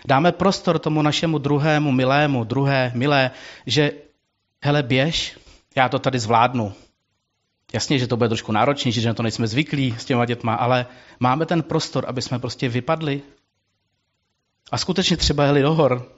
Dáme 0.06 0.32
prostor 0.32 0.80
tomu 0.80 1.02
našemu 1.02 1.38
druhému 1.38 1.92
milému, 1.92 2.44
druhé 2.44 2.92
milé, 2.96 3.32
že 3.66 3.92
hele 4.64 4.84
běž, 4.84 5.40
já 5.76 5.90
to 5.90 6.00
tady 6.00 6.20
zvládnu. 6.20 6.74
Jasně, 7.74 8.00
že 8.00 8.08
to 8.08 8.18
bude 8.18 8.30
trošku 8.30 8.52
náročnější, 8.52 9.02
že 9.02 9.08
na 9.08 9.14
to 9.14 9.24
nejsme 9.24 9.48
zvyklí 9.48 9.96
s 9.98 10.06
těma 10.06 10.26
dětma, 10.26 10.54
ale 10.54 10.86
máme 11.20 11.46
ten 11.46 11.64
prostor, 11.64 12.06
aby 12.08 12.22
jsme 12.22 12.40
prostě 12.40 12.70
vypadli 12.70 13.22
a 14.72 14.78
skutečně 14.78 15.18
třeba 15.18 15.46
jeli 15.46 15.62
do 15.62 15.74
hor, 15.74 16.12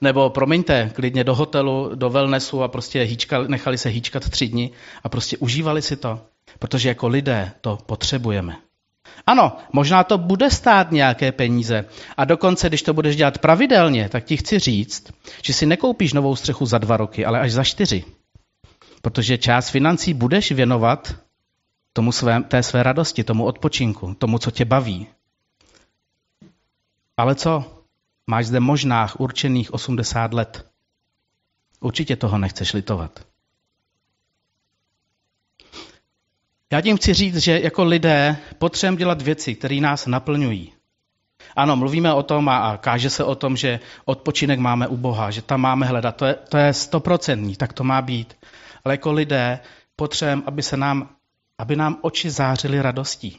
nebo 0.00 0.30
promiňte, 0.30 0.90
klidně 0.94 1.24
do 1.24 1.34
hotelu, 1.34 1.90
do 1.94 2.10
wellnessu 2.10 2.62
a 2.62 2.68
prostě 2.68 3.02
hýčka, 3.02 3.42
nechali 3.42 3.78
se 3.78 3.88
hýčkat 3.88 4.30
tři 4.30 4.48
dny 4.48 4.70
a 5.02 5.08
prostě 5.08 5.36
užívali 5.36 5.82
si 5.82 5.96
to. 5.96 6.20
Protože 6.58 6.88
jako 6.88 7.08
lidé 7.08 7.52
to 7.60 7.78
potřebujeme. 7.86 8.56
Ano, 9.26 9.56
možná 9.72 10.04
to 10.04 10.18
bude 10.18 10.50
stát 10.50 10.90
nějaké 10.90 11.32
peníze. 11.32 11.84
A 12.16 12.24
dokonce, 12.24 12.68
když 12.68 12.82
to 12.82 12.94
budeš 12.94 13.16
dělat 13.16 13.38
pravidelně, 13.38 14.08
tak 14.08 14.24
ti 14.24 14.36
chci 14.36 14.58
říct, 14.58 15.12
že 15.42 15.52
si 15.52 15.66
nekoupíš 15.66 16.12
novou 16.12 16.36
střechu 16.36 16.66
za 16.66 16.78
dva 16.78 16.96
roky, 16.96 17.24
ale 17.24 17.40
až 17.40 17.52
za 17.52 17.64
čtyři. 17.64 18.04
Protože 19.02 19.38
část 19.38 19.70
financí 19.70 20.14
budeš 20.14 20.52
věnovat 20.52 21.14
tomu 21.92 22.12
své, 22.12 22.42
té 22.42 22.62
své 22.62 22.82
radosti, 22.82 23.24
tomu 23.24 23.44
odpočinku, 23.44 24.14
tomu, 24.14 24.38
co 24.38 24.50
tě 24.50 24.64
baví. 24.64 25.06
Ale 27.16 27.34
co? 27.34 27.84
Máš 28.26 28.46
zde 28.46 28.60
možná 28.60 29.08
určených 29.18 29.74
80 29.74 30.34
let. 30.34 30.66
Určitě 31.80 32.16
toho 32.16 32.38
nechceš 32.38 32.72
litovat. 32.72 33.31
Já 36.72 36.80
tím 36.80 36.96
chci 36.96 37.14
říct, 37.14 37.36
že 37.36 37.60
jako 37.60 37.84
lidé 37.84 38.36
potřebujeme 38.58 38.96
dělat 38.96 39.22
věci, 39.22 39.54
které 39.54 39.80
nás 39.80 40.06
naplňují. 40.06 40.72
Ano, 41.56 41.76
mluvíme 41.76 42.14
o 42.14 42.22
tom 42.22 42.48
a, 42.48 42.76
káže 42.76 43.10
se 43.10 43.24
o 43.24 43.34
tom, 43.34 43.56
že 43.56 43.80
odpočinek 44.04 44.58
máme 44.58 44.88
u 44.88 44.96
Boha, 44.96 45.30
že 45.30 45.42
tam 45.42 45.60
máme 45.60 45.86
hledat. 45.86 46.16
To 46.16 46.24
je, 46.24 46.34
to 46.34 46.56
je 46.56 46.72
stoprocentní, 46.72 47.56
tak 47.56 47.72
to 47.72 47.84
má 47.84 48.02
být. 48.02 48.36
Ale 48.84 48.94
jako 48.94 49.12
lidé 49.12 49.60
potřebujeme, 49.96 50.42
aby 50.46 50.62
se 50.62 50.76
nám, 50.76 51.08
aby 51.58 51.76
nám 51.76 51.98
oči 52.00 52.30
zářily 52.30 52.82
radostí. 52.82 53.38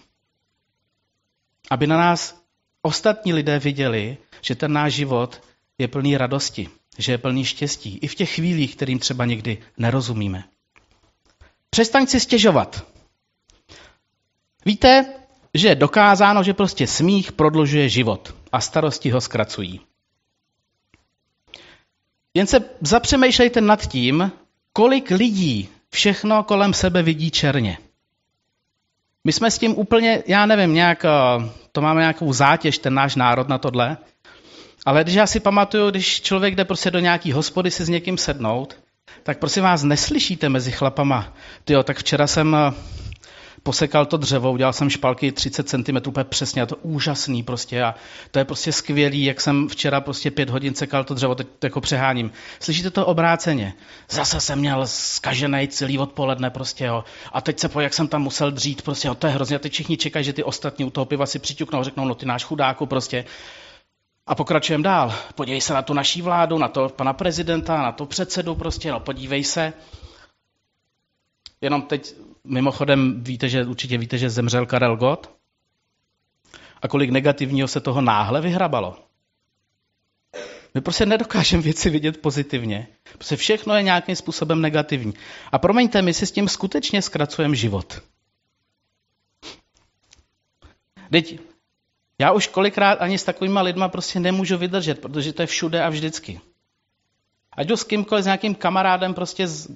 Aby 1.69 1.87
na 1.87 1.97
nás 1.97 2.41
ostatní 2.81 3.33
lidé 3.33 3.59
viděli, 3.59 4.17
že 4.41 4.55
ten 4.55 4.73
náš 4.73 4.93
život 4.93 5.41
je 5.77 5.87
plný 5.87 6.17
radosti, 6.17 6.69
že 6.97 7.11
je 7.11 7.17
plný 7.17 7.45
štěstí. 7.45 7.97
I 7.97 8.07
v 8.07 8.15
těch 8.15 8.35
chvílích, 8.35 8.75
kterým 8.75 8.99
třeba 8.99 9.25
někdy 9.25 9.57
nerozumíme. 9.77 10.43
Přestaň 11.69 12.07
si 12.07 12.19
stěžovat. 12.19 12.92
Víte, 14.65 15.05
že 15.53 15.67
je 15.67 15.75
dokázáno, 15.75 16.43
že 16.43 16.53
prostě 16.53 16.87
smích 16.87 17.31
prodlužuje 17.31 17.89
život 17.89 18.35
a 18.51 18.59
starosti 18.59 19.09
ho 19.09 19.21
zkracují. 19.21 19.81
Jen 22.33 22.47
se 22.47 22.59
zapřemýšlejte 22.81 23.61
nad 23.61 23.87
tím, 23.87 24.31
kolik 24.73 25.09
lidí 25.09 25.69
všechno 25.89 26.43
kolem 26.43 26.73
sebe 26.73 27.03
vidí 27.03 27.31
černě. 27.31 27.77
My 29.23 29.33
jsme 29.33 29.51
s 29.51 29.57
tím 29.57 29.77
úplně, 29.77 30.23
já 30.27 30.45
nevím, 30.45 30.73
nějak, 30.73 31.05
eh, 31.05 31.09
to 31.71 31.81
máme 31.81 32.01
nějakou 32.01 32.33
zátěž, 32.33 32.77
ten 32.77 32.93
náš 32.93 33.15
národ 33.15 33.47
na 33.47 33.57
tohle. 33.57 33.97
Ale 34.85 35.03
když 35.03 35.15
já 35.15 35.27
si 35.27 35.39
pamatuju, 35.39 35.89
když 35.89 36.21
člověk 36.21 36.55
jde 36.55 36.65
prostě 36.65 36.91
do 36.91 36.99
nějaký 36.99 37.31
hospody 37.31 37.71
si 37.71 37.85
s 37.85 37.89
někým 37.89 38.17
sednout, 38.17 38.77
tak 39.23 39.39
prosím 39.39 39.63
vás, 39.63 39.83
neslyšíte 39.83 40.49
mezi 40.49 40.71
chlapama. 40.71 41.33
Tyjo, 41.63 41.83
tak 41.83 41.97
včera 41.97 42.27
jsem 42.27 42.55
eh, 42.55 42.73
posekal 43.63 44.05
to 44.05 44.17
dřevo, 44.17 44.51
udělal 44.51 44.73
jsem 44.73 44.89
špalky 44.89 45.31
30 45.31 45.69
cm, 45.69 45.97
úplně 46.07 46.23
přesně, 46.23 46.61
a 46.61 46.65
to 46.65 46.75
úžasný 46.75 47.43
prostě 47.43 47.83
a 47.83 47.95
to 48.31 48.39
je 48.39 48.45
prostě 48.45 48.71
skvělý, 48.71 49.23
jak 49.23 49.41
jsem 49.41 49.67
včera 49.67 50.01
prostě 50.01 50.31
pět 50.31 50.49
hodin 50.49 50.75
sekal 50.75 51.03
to 51.03 51.13
dřevo, 51.13 51.35
teď 51.35 51.47
to 51.59 51.65
jako 51.65 51.81
přeháním. 51.81 52.31
Slyšíte 52.59 52.91
to 52.91 53.05
obráceně? 53.05 53.73
Zase 54.09 54.39
jsem 54.39 54.59
měl 54.59 54.87
skažený 54.87 55.67
celý 55.67 55.99
odpoledne 55.99 56.49
prostě, 56.49 56.85
jo. 56.85 57.03
A 57.33 57.41
teď 57.41 57.59
se 57.59 57.69
po, 57.69 57.79
jak 57.79 57.93
jsem 57.93 58.07
tam 58.07 58.21
musel 58.21 58.51
dřít, 58.51 58.81
prostě, 58.81 59.07
jo, 59.07 59.15
to 59.15 59.27
je 59.27 59.33
hrozně. 59.33 59.55
A 59.55 59.59
teď 59.59 59.73
všichni 59.73 59.97
čekají, 59.97 60.25
že 60.25 60.33
ty 60.33 60.43
ostatní 60.43 60.85
u 60.85 60.89
toho 60.89 61.05
piva 61.05 61.25
si 61.25 61.39
přiťuknou, 61.39 61.83
řeknou, 61.83 62.05
no 62.05 62.15
ty 62.15 62.25
náš 62.25 62.43
chudáku 62.43 62.85
prostě. 62.85 63.25
A 64.27 64.35
pokračujeme 64.35 64.83
dál. 64.83 65.13
Podívej 65.35 65.61
se 65.61 65.73
na 65.73 65.81
tu 65.81 65.93
naší 65.93 66.21
vládu, 66.21 66.57
na 66.57 66.67
to 66.67 66.89
pana 66.89 67.13
prezidenta, 67.13 67.81
na 67.81 67.91
to 67.91 68.05
předsedu 68.05 68.55
prostě, 68.55 68.91
no 68.91 68.99
podívej 68.99 69.43
se. 69.43 69.73
Jenom 71.61 71.81
teď 71.81 72.13
Mimochodem 72.47 73.23
víte, 73.23 73.49
že 73.49 73.65
určitě 73.65 73.97
víte, 73.97 74.17
že 74.17 74.29
zemřel 74.29 74.65
Karel 74.65 74.97
Gott? 74.97 75.31
A 76.81 76.87
kolik 76.87 77.09
negativního 77.09 77.67
se 77.67 77.79
toho 77.79 78.01
náhle 78.01 78.41
vyhrabalo? 78.41 78.97
My 80.73 80.81
prostě 80.81 81.05
nedokážeme 81.05 81.63
věci 81.63 81.89
vidět 81.89 82.21
pozitivně. 82.21 82.87
Prostě 83.13 83.35
všechno 83.35 83.75
je 83.75 83.83
nějakým 83.83 84.15
způsobem 84.15 84.61
negativní. 84.61 85.13
A 85.51 85.59
promiňte, 85.59 86.01
my 86.01 86.13
si 86.13 86.25
s 86.25 86.31
tím 86.31 86.47
skutečně 86.47 87.01
zkracujeme 87.01 87.55
život. 87.55 88.01
Teď 91.11 91.39
já 92.19 92.31
už 92.31 92.47
kolikrát 92.47 92.93
ani 92.93 93.17
s 93.17 93.23
takovýma 93.23 93.61
lidma 93.61 93.89
prostě 93.89 94.19
nemůžu 94.19 94.57
vydržet, 94.57 95.01
protože 95.01 95.33
to 95.33 95.41
je 95.41 95.47
všude 95.47 95.83
a 95.83 95.89
vždycky. 95.89 96.41
Ať 97.57 97.67
jdu 97.67 97.77
s 97.77 97.83
kýmkoliv, 97.83 98.23
s 98.23 98.25
nějakým 98.25 98.55
kamarádem 98.55 99.13
prostě 99.13 99.47
z, 99.47 99.67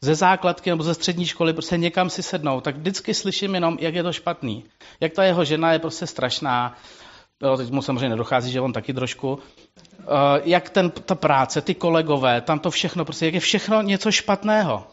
ze 0.00 0.14
základky 0.14 0.70
nebo 0.70 0.82
ze 0.82 0.94
střední 0.94 1.26
školy, 1.26 1.52
prostě 1.52 1.76
někam 1.76 2.10
si 2.10 2.22
sednou, 2.22 2.60
tak 2.60 2.76
vždycky 2.76 3.14
slyším 3.14 3.54
jenom, 3.54 3.76
jak 3.80 3.94
je 3.94 4.02
to 4.02 4.12
špatný. 4.12 4.64
Jak 5.00 5.12
ta 5.12 5.24
jeho 5.24 5.44
žena 5.44 5.72
je 5.72 5.78
prostě 5.78 6.06
strašná, 6.06 6.76
jo, 7.42 7.56
teď 7.56 7.70
mu 7.70 7.82
samozřejmě 7.82 8.08
nedochází, 8.08 8.52
že 8.52 8.60
on 8.60 8.72
taky 8.72 8.94
trošku, 8.94 9.32
uh, 9.32 9.40
jak 10.44 10.70
ten, 10.70 10.90
ta 10.90 11.14
práce, 11.14 11.60
ty 11.60 11.74
kolegové, 11.74 12.40
tam 12.40 12.58
to 12.58 12.70
všechno, 12.70 13.04
prostě 13.04 13.24
jak 13.24 13.34
je 13.34 13.40
všechno 13.40 13.82
něco 13.82 14.12
špatného. 14.12 14.86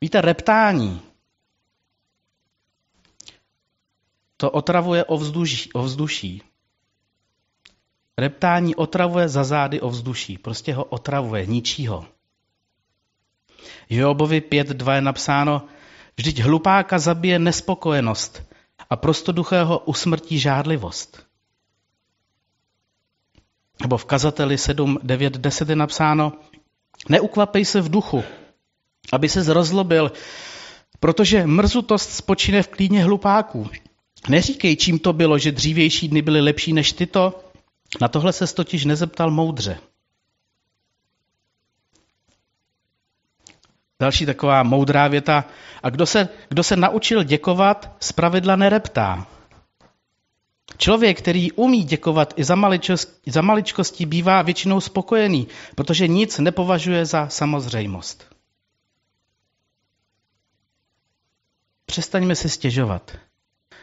Víte, 0.00 0.20
reptání, 0.20 1.02
to 4.42 4.50
otravuje 4.50 5.04
ovzduší. 5.04 5.72
ovzduší. 5.72 6.42
Reptání 8.18 8.74
otravuje 8.74 9.28
za 9.28 9.44
zády 9.44 9.80
ovzduší. 9.80 10.38
Prostě 10.38 10.74
ho 10.74 10.84
otravuje, 10.84 11.46
ničí 11.46 11.86
ho. 11.86 12.06
Jobovi 13.90 14.40
5.2 14.40 14.94
je 14.94 15.00
napsáno, 15.00 15.62
vždyť 16.18 16.42
hlupáka 16.42 16.98
zabije 16.98 17.38
nespokojenost 17.38 18.42
a 18.90 18.96
prostoduchého 18.96 19.78
usmrtí 19.78 20.38
žádlivost. 20.38 21.22
Nebo 23.82 23.96
v 23.96 24.04
kazateli 24.04 24.58
7, 24.58 24.98
9, 25.02 25.38
10 25.38 25.68
je 25.68 25.76
napsáno, 25.76 26.32
neukvapej 27.08 27.64
se 27.64 27.80
v 27.80 27.88
duchu, 27.88 28.24
aby 29.12 29.28
se 29.28 29.42
zrozlobil, 29.42 30.12
protože 31.00 31.46
mrzutost 31.46 32.10
spočine 32.10 32.62
v 32.62 32.68
klíně 32.68 33.04
hlupáků. 33.04 33.70
Neříkej, 34.28 34.76
čím 34.76 34.98
to 34.98 35.12
bylo, 35.12 35.38
že 35.38 35.52
dřívější 35.52 36.08
dny 36.08 36.22
byly 36.22 36.40
lepší 36.40 36.72
než 36.72 36.92
tyto. 36.92 37.44
Na 38.00 38.08
tohle 38.08 38.32
se 38.32 38.54
totiž 38.54 38.84
nezeptal 38.84 39.30
moudře. 39.30 39.78
Další 44.00 44.26
taková 44.26 44.62
moudrá 44.62 45.08
věta. 45.08 45.44
A 45.82 45.90
kdo 45.90 46.06
se, 46.06 46.28
kdo 46.48 46.62
se 46.62 46.76
naučil 46.76 47.22
děkovat, 47.22 47.96
zpravidla 48.00 48.56
nereptá. 48.56 49.26
Člověk, 50.76 51.18
který 51.18 51.52
umí 51.52 51.84
děkovat 51.84 52.34
i 52.36 52.44
za, 52.44 52.54
maličkost, 52.54 53.20
za 53.26 53.42
maličkostí, 53.42 54.06
bývá 54.06 54.42
většinou 54.42 54.80
spokojený, 54.80 55.48
protože 55.74 56.08
nic 56.08 56.38
nepovažuje 56.38 57.06
za 57.06 57.28
samozřejmost. 57.28 58.34
Přestaňme 61.86 62.34
si 62.34 62.48
stěžovat. 62.48 63.16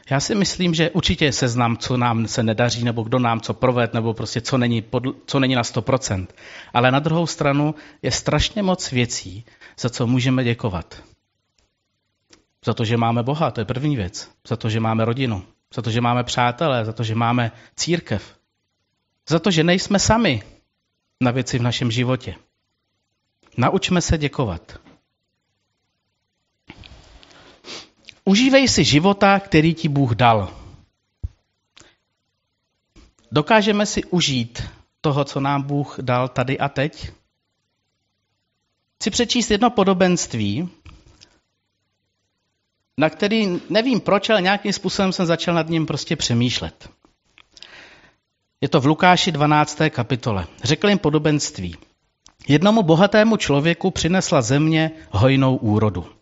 Já 0.09 0.19
si 0.19 0.35
myslím, 0.35 0.73
že 0.73 0.89
určitě 0.89 1.25
je 1.25 1.31
seznam, 1.31 1.77
co 1.77 1.97
nám 1.97 2.27
se 2.27 2.43
nedaří, 2.43 2.83
nebo 2.83 3.03
kdo 3.03 3.19
nám 3.19 3.41
co 3.41 3.53
proved, 3.53 3.93
nebo 3.93 4.13
prostě 4.13 4.41
co 4.41 4.57
není, 4.57 4.81
podl- 4.81 5.15
co 5.25 5.39
není 5.39 5.55
na 5.55 5.61
100%. 5.61 6.27
Ale 6.73 6.91
na 6.91 6.99
druhou 6.99 7.27
stranu 7.27 7.75
je 8.01 8.11
strašně 8.11 8.63
moc 8.63 8.91
věcí, 8.91 9.45
za 9.79 9.89
co 9.89 10.07
můžeme 10.07 10.43
děkovat. 10.43 11.03
Za 12.65 12.73
to, 12.73 12.85
že 12.85 12.97
máme 12.97 13.23
Boha, 13.23 13.51
to 13.51 13.61
je 13.61 13.65
první 13.65 13.95
věc. 13.95 14.31
Za 14.47 14.55
to, 14.55 14.69
že 14.69 14.79
máme 14.79 15.05
rodinu. 15.05 15.43
Za 15.75 15.81
to, 15.81 15.91
že 15.91 16.01
máme 16.01 16.23
přátelé. 16.23 16.85
Za 16.85 16.93
to, 16.93 17.03
že 17.03 17.15
máme 17.15 17.51
církev. 17.75 18.35
Za 19.29 19.39
to, 19.39 19.51
že 19.51 19.63
nejsme 19.63 19.99
sami 19.99 20.43
na 21.21 21.31
věci 21.31 21.59
v 21.59 21.61
našem 21.61 21.91
životě. 21.91 22.35
Naučme 23.57 24.01
se 24.01 24.17
děkovat. 24.17 24.79
Užívej 28.29 28.67
si 28.67 28.83
života, 28.83 29.39
který 29.39 29.73
ti 29.73 29.89
Bůh 29.89 30.13
dal. 30.15 30.53
Dokážeme 33.31 33.85
si 33.85 34.03
užít 34.03 34.63
toho, 35.01 35.25
co 35.25 35.39
nám 35.39 35.61
Bůh 35.61 35.97
dal 36.01 36.27
tady 36.27 36.59
a 36.59 36.69
teď? 36.69 37.11
Chci 38.95 39.09
přečíst 39.09 39.51
jedno 39.51 39.69
podobenství, 39.69 40.69
na 42.97 43.09
který 43.09 43.61
nevím 43.69 43.99
proč, 43.99 44.29
ale 44.29 44.41
nějakým 44.41 44.73
způsobem 44.73 45.13
jsem 45.13 45.25
začal 45.25 45.55
nad 45.55 45.69
ním 45.69 45.85
prostě 45.85 46.15
přemýšlet. 46.15 46.89
Je 48.61 48.69
to 48.69 48.81
v 48.81 48.85
Lukáši 48.85 49.31
12. 49.31 49.77
kapitole. 49.89 50.47
Řekl 50.63 50.89
jim 50.89 50.99
podobenství. 50.99 51.75
Jednomu 52.47 52.83
bohatému 52.83 53.37
člověku 53.37 53.91
přinesla 53.91 54.41
země 54.41 54.91
hojnou 55.09 55.55
úrodu. 55.55 56.18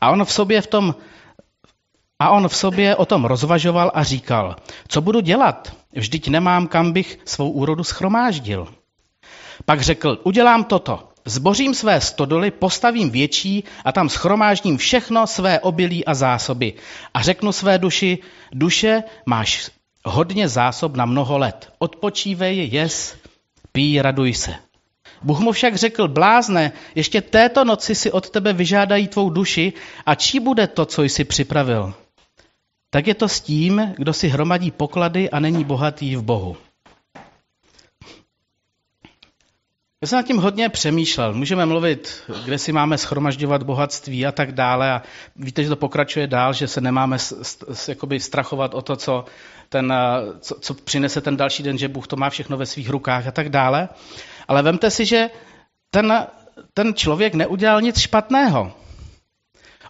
A 0.00 0.10
on 0.10 0.24
v 0.24 0.32
sobě 0.32 0.60
v 0.60 0.66
tom 0.66 0.94
a 2.18 2.30
on 2.30 2.48
v 2.48 2.56
sobě 2.56 2.96
o 2.96 3.06
tom 3.06 3.24
rozvažoval 3.24 3.90
a 3.94 4.02
říkal, 4.02 4.56
co 4.88 5.00
budu 5.00 5.20
dělat? 5.20 5.76
Vždyť 5.92 6.28
nemám, 6.28 6.66
kam 6.66 6.92
bych 6.92 7.18
svou 7.24 7.50
úrodu 7.50 7.84
schromáždil. 7.84 8.68
Pak 9.64 9.80
řekl, 9.80 10.18
udělám 10.22 10.64
toto. 10.64 11.08
Zbořím 11.24 11.74
své 11.74 12.00
stodoly, 12.00 12.50
postavím 12.50 13.10
větší 13.10 13.64
a 13.84 13.92
tam 13.92 14.08
schromáždím 14.08 14.76
všechno 14.76 15.26
své 15.26 15.60
obilí 15.60 16.04
a 16.04 16.14
zásoby. 16.14 16.72
A 17.14 17.22
řeknu 17.22 17.52
své 17.52 17.78
duši, 17.78 18.18
duše, 18.52 19.02
máš 19.26 19.70
hodně 20.04 20.48
zásob 20.48 20.96
na 20.96 21.06
mnoho 21.06 21.38
let. 21.38 21.72
Odpočívej, 21.78 22.68
jes, 22.72 23.16
pí, 23.72 24.02
raduj 24.02 24.34
se. 24.34 24.54
Bůh 25.22 25.40
mu 25.40 25.52
však 25.52 25.76
řekl, 25.76 26.08
blázne, 26.08 26.72
ještě 26.94 27.20
této 27.20 27.64
noci 27.64 27.94
si 27.94 28.12
od 28.12 28.30
tebe 28.30 28.52
vyžádají 28.52 29.08
tvou 29.08 29.30
duši 29.30 29.72
a 30.06 30.14
čí 30.14 30.40
bude 30.40 30.66
to, 30.66 30.86
co 30.86 31.02
jsi 31.02 31.24
připravil? 31.24 31.94
Tak 32.90 33.06
je 33.06 33.14
to 33.14 33.28
s 33.28 33.40
tím, 33.40 33.94
kdo 33.96 34.12
si 34.12 34.28
hromadí 34.28 34.70
poklady 34.70 35.30
a 35.30 35.40
není 35.40 35.64
bohatý 35.64 36.16
v 36.16 36.22
Bohu. 36.22 36.56
Já 40.02 40.08
jsem 40.08 40.16
nad 40.16 40.26
tím 40.26 40.36
hodně 40.36 40.68
přemýšlel. 40.68 41.34
Můžeme 41.34 41.66
mluvit, 41.66 42.22
kde 42.44 42.58
si 42.58 42.72
máme 42.72 42.98
schromažďovat 42.98 43.62
bohatství 43.62 44.26
a 44.26 44.32
tak 44.32 44.52
dále. 44.52 44.92
A 44.92 45.02
víte, 45.36 45.62
že 45.62 45.68
to 45.68 45.76
pokračuje 45.76 46.26
dál, 46.26 46.52
že 46.52 46.68
se 46.68 46.80
nemáme 46.80 47.16
jakoby 47.88 48.20
strachovat 48.20 48.74
o 48.74 48.82
to, 48.82 48.96
co, 48.96 49.24
ten, 49.68 49.94
co, 50.40 50.54
co 50.60 50.74
přinese 50.74 51.20
ten 51.20 51.36
další 51.36 51.62
den, 51.62 51.78
že 51.78 51.88
Bůh 51.88 52.06
to 52.06 52.16
má 52.16 52.30
všechno 52.30 52.56
ve 52.56 52.66
svých 52.66 52.90
rukách 52.90 53.26
a 53.26 53.30
tak 53.30 53.48
dále. 53.48 53.88
Ale 54.48 54.62
vemte 54.62 54.90
si, 54.90 55.04
že 55.04 55.30
ten, 55.90 56.26
ten 56.74 56.94
člověk 56.94 57.34
neudělal 57.34 57.80
nic 57.80 57.98
špatného. 57.98 58.72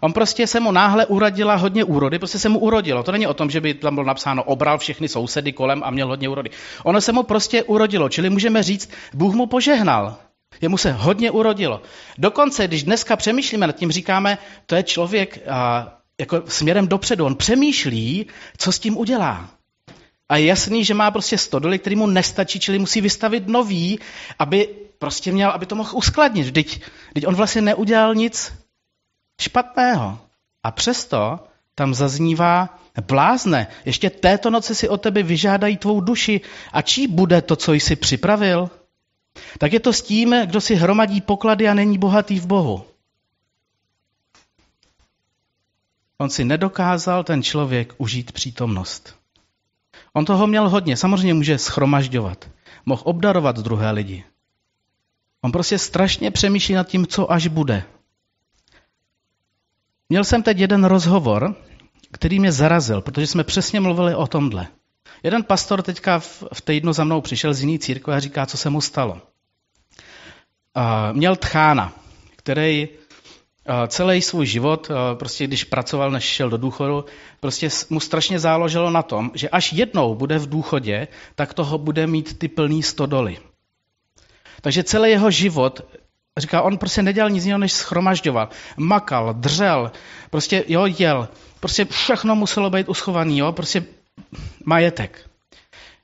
On 0.01 0.13
prostě 0.13 0.47
se 0.47 0.59
mu 0.59 0.71
náhle 0.71 1.05
urodila 1.05 1.55
hodně 1.55 1.83
úrody, 1.83 2.19
prostě 2.19 2.39
se 2.39 2.49
mu 2.49 2.59
urodilo. 2.59 3.03
To 3.03 3.11
není 3.11 3.27
o 3.27 3.33
tom, 3.33 3.49
že 3.49 3.61
by 3.61 3.73
tam 3.73 3.95
bylo 3.95 4.05
napsáno, 4.05 4.43
obral 4.43 4.77
všechny 4.77 5.07
sousedy 5.07 5.53
kolem 5.53 5.83
a 5.83 5.91
měl 5.91 6.07
hodně 6.07 6.29
úrody. 6.29 6.49
Ono 6.83 7.01
se 7.01 7.11
mu 7.11 7.23
prostě 7.23 7.63
urodilo, 7.63 8.09
čili 8.09 8.29
můžeme 8.29 8.63
říct, 8.63 8.89
Bůh 9.13 9.33
mu 9.33 9.45
požehnal. 9.45 10.15
Jemu 10.61 10.77
se 10.77 10.91
hodně 10.91 11.31
urodilo. 11.31 11.81
Dokonce, 12.17 12.67
když 12.67 12.83
dneska 12.83 13.15
přemýšlíme 13.15 13.67
nad 13.67 13.75
tím, 13.75 13.91
říkáme, 13.91 14.37
to 14.65 14.75
je 14.75 14.83
člověk 14.83 15.47
a, 15.47 15.93
jako 16.19 16.43
směrem 16.47 16.87
dopředu. 16.87 17.25
On 17.25 17.35
přemýšlí, 17.35 18.27
co 18.57 18.71
s 18.71 18.79
tím 18.79 18.97
udělá. 18.97 19.49
A 20.29 20.37
je 20.37 20.45
jasný, 20.45 20.85
že 20.85 20.93
má 20.93 21.11
prostě 21.11 21.37
stodoly, 21.37 21.79
který 21.79 21.95
mu 21.95 22.07
nestačí, 22.07 22.59
čili 22.59 22.79
musí 22.79 23.01
vystavit 23.01 23.47
nový, 23.47 23.99
aby 24.39 24.69
prostě 24.99 25.31
měl, 25.31 25.49
aby 25.49 25.65
to 25.65 25.75
mohl 25.75 25.97
uskladnit. 25.97 26.45
Vždyť, 26.45 26.81
vždyť 27.11 27.27
on 27.27 27.35
vlastně 27.35 27.61
neudělal 27.61 28.15
nic 28.15 28.53
špatného. 29.41 30.19
A 30.63 30.71
přesto 30.71 31.39
tam 31.75 31.93
zaznívá 31.93 32.79
blázne. 33.01 33.67
Ještě 33.85 34.09
této 34.09 34.49
noci 34.49 34.75
si 34.75 34.89
o 34.89 34.97
tebe 34.97 35.23
vyžádají 35.23 35.77
tvou 35.77 36.01
duši. 36.01 36.41
A 36.73 36.81
čí 36.81 37.07
bude 37.07 37.41
to, 37.41 37.55
co 37.55 37.73
jsi 37.73 37.95
připravil? 37.95 38.69
Tak 39.57 39.73
je 39.73 39.79
to 39.79 39.93
s 39.93 40.01
tím, 40.01 40.35
kdo 40.45 40.61
si 40.61 40.75
hromadí 40.75 41.21
poklady 41.21 41.67
a 41.67 41.73
není 41.73 41.97
bohatý 41.97 42.39
v 42.39 42.45
Bohu. 42.45 42.85
On 46.17 46.29
si 46.29 46.45
nedokázal 46.45 47.23
ten 47.23 47.43
člověk 47.43 47.93
užít 47.97 48.31
přítomnost. 48.31 49.15
On 50.17 50.25
toho 50.25 50.47
měl 50.47 50.69
hodně, 50.69 50.97
samozřejmě 50.97 51.33
může 51.33 51.57
schromažďovat. 51.57 52.49
Mohl 52.85 53.01
obdarovat 53.05 53.59
druhé 53.59 53.91
lidi. 53.91 54.23
On 55.41 55.51
prostě 55.51 55.77
strašně 55.79 56.31
přemýšlí 56.31 56.75
nad 56.75 56.87
tím, 56.87 57.07
co 57.07 57.31
až 57.31 57.47
bude. 57.47 57.83
Měl 60.09 60.23
jsem 60.23 60.43
teď 60.43 60.57
jeden 60.57 60.83
rozhovor, 60.83 61.55
který 62.11 62.39
mě 62.39 62.51
zarazil, 62.51 63.01
protože 63.01 63.27
jsme 63.27 63.43
přesně 63.43 63.79
mluvili 63.79 64.15
o 64.15 64.27
tomhle. 64.27 64.67
Jeden 65.23 65.43
pastor 65.43 65.81
teďka 65.81 66.19
v, 66.19 66.43
v 66.53 66.61
týdnu 66.61 66.93
za 66.93 67.03
mnou 67.03 67.21
přišel 67.21 67.53
z 67.53 67.61
jiný 67.61 67.79
církve 67.79 68.15
a 68.15 68.19
říká, 68.19 68.45
co 68.45 68.57
se 68.57 68.69
mu 68.69 68.81
stalo. 68.81 69.21
Měl 71.11 71.35
tchána, 71.35 71.93
který 72.35 72.89
celý 73.87 74.21
svůj 74.21 74.45
život, 74.45 74.89
uh, 74.89 74.95
prostě 75.19 75.47
když 75.47 75.63
pracoval, 75.63 76.11
než 76.11 76.23
šel 76.23 76.49
do 76.49 76.57
důchodu, 76.57 77.05
prostě 77.39 77.69
mu 77.89 77.99
strašně 77.99 78.39
záložilo 78.39 78.89
na 78.89 79.03
tom, 79.03 79.31
že 79.33 79.49
až 79.49 79.73
jednou 79.73 80.15
bude 80.15 80.39
v 80.39 80.49
důchodě, 80.49 81.07
tak 81.35 81.53
toho 81.53 81.77
bude 81.77 82.07
mít 82.07 82.39
ty 82.39 82.47
plný 82.47 82.83
stodoly. 82.83 83.37
Takže 84.61 84.83
celý 84.83 85.09
jeho 85.09 85.31
život 85.31 85.81
Říká, 86.37 86.61
on 86.61 86.77
prostě 86.77 87.03
nedělal 87.03 87.29
nic 87.29 87.45
jiného, 87.45 87.59
než 87.59 87.73
schromažďoval. 87.73 88.49
Makal, 88.77 89.33
dřel, 89.33 89.91
prostě 90.29 90.63
jo, 90.67 90.85
jel. 90.85 91.29
Prostě 91.59 91.85
všechno 91.85 92.35
muselo 92.35 92.69
být 92.69 92.89
uschovaný, 92.89 93.37
jo, 93.37 93.51
prostě 93.51 93.85
majetek. 94.65 95.29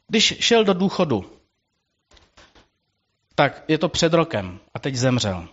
Když 0.07 0.35
šel 0.39 0.63
do 0.63 0.73
důchodu, 0.73 1.25
tak 3.35 3.63
je 3.67 3.77
to 3.77 3.89
před 3.89 4.13
rokem 4.13 4.59
a 4.73 4.79
teď 4.79 4.95
zemřel. 4.95 5.47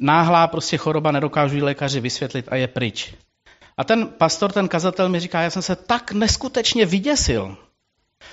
Náhlá 0.00 0.46
prostě 0.46 0.76
choroba, 0.76 1.12
nedokážu 1.12 1.64
lékaři 1.64 2.00
vysvětlit 2.00 2.46
a 2.48 2.56
je 2.56 2.68
pryč. 2.68 3.14
A 3.76 3.84
ten 3.84 4.08
pastor, 4.08 4.52
ten 4.52 4.68
kazatel 4.68 5.08
mi 5.08 5.20
říká, 5.20 5.40
já 5.40 5.50
jsem 5.50 5.62
se 5.62 5.76
tak 5.76 6.12
neskutečně 6.12 6.86
vyděsil, 6.86 7.56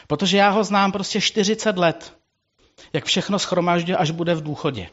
protože 0.08 0.38
já 0.38 0.50
ho 0.50 0.64
znám 0.64 0.92
prostě 0.92 1.22
40 1.22 1.78
let, 1.78 2.18
jak 2.94 3.06
všechno 3.06 3.40
schromáždí, 3.40 3.94
až 3.94 4.12
bude 4.12 4.36
v 4.36 4.44
důchodě. 4.44 4.90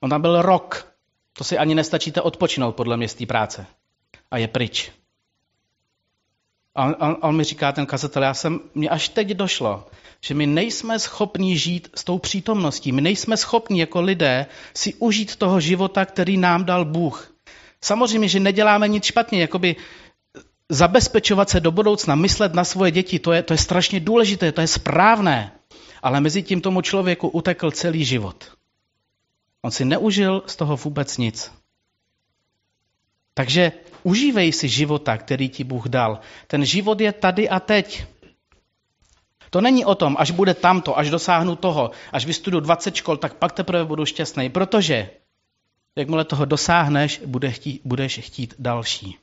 On 0.00 0.10
tam 0.10 0.22
byl 0.22 0.42
rok. 0.42 0.96
To 1.32 1.44
si 1.44 1.58
ani 1.58 1.74
nestačíte 1.74 2.20
odpočinout 2.20 2.76
podle 2.76 2.96
mě 2.96 3.08
z 3.08 3.14
té 3.14 3.26
práce. 3.26 3.66
A 4.30 4.38
je 4.38 4.48
pryč. 4.48 4.92
A 6.76 6.84
on, 6.84 6.96
on, 7.00 7.16
on 7.20 7.36
mi 7.36 7.44
říká, 7.44 7.72
ten 7.72 7.86
kazatel, 7.86 8.22
já 8.22 8.34
jsem, 8.34 8.60
mě 8.74 8.88
až 8.88 9.08
teď 9.08 9.28
došlo, 9.28 9.86
že 10.20 10.34
my 10.34 10.46
nejsme 10.46 10.98
schopni 10.98 11.58
žít 11.58 11.88
s 11.94 12.04
tou 12.04 12.18
přítomností. 12.18 12.92
My 12.92 13.00
nejsme 13.00 13.36
schopni 13.36 13.80
jako 13.80 14.00
lidé 14.00 14.46
si 14.74 14.94
užít 14.94 15.36
toho 15.36 15.60
života, 15.60 16.04
který 16.04 16.36
nám 16.36 16.64
dal 16.64 16.84
Bůh. 16.84 17.32
Samozřejmě, 17.80 18.28
že 18.28 18.40
neděláme 18.40 18.88
nic 18.88 19.04
špatně, 19.04 19.40
jakoby 19.40 19.76
zabezpečovat 20.68 21.50
se 21.50 21.60
do 21.60 21.70
budoucna, 21.70 22.14
myslet 22.14 22.54
na 22.54 22.64
svoje 22.64 22.90
děti, 22.90 23.18
to 23.18 23.32
je, 23.32 23.42
to 23.42 23.54
je 23.54 23.58
strašně 23.58 24.00
důležité, 24.00 24.52
to 24.52 24.60
je 24.60 24.66
správné. 24.66 25.52
Ale 26.02 26.20
mezi 26.20 26.42
tím 26.42 26.60
tomu 26.60 26.80
člověku 26.80 27.28
utekl 27.28 27.70
celý 27.70 28.04
život. 28.04 28.44
On 29.62 29.70
si 29.70 29.84
neužil 29.84 30.42
z 30.46 30.56
toho 30.56 30.76
vůbec 30.76 31.18
nic. 31.18 31.52
Takže 33.36 33.72
užívej 34.02 34.52
si 34.52 34.68
života, 34.68 35.16
který 35.16 35.48
ti 35.48 35.64
Bůh 35.64 35.86
dal. 35.88 36.20
Ten 36.46 36.64
život 36.64 37.00
je 37.00 37.12
tady 37.12 37.48
a 37.48 37.60
teď. 37.60 38.04
To 39.50 39.60
není 39.60 39.84
o 39.84 39.94
tom, 39.94 40.16
až 40.18 40.30
bude 40.30 40.54
tamto, 40.54 40.98
až 40.98 41.10
dosáhnu 41.10 41.56
toho, 41.56 41.90
až 42.12 42.26
vystuduju 42.26 42.60
20 42.60 42.96
škol, 42.96 43.16
tak 43.16 43.34
pak 43.34 43.52
teprve 43.52 43.84
budu 43.84 44.04
šťastný, 44.04 44.50
protože 44.50 45.10
jakmile 45.96 46.24
toho 46.24 46.44
dosáhneš, 46.44 47.20
bude 47.26 47.50
chtít, 47.52 47.80
budeš 47.84 48.18
chtít 48.18 48.54
další. 48.58 49.18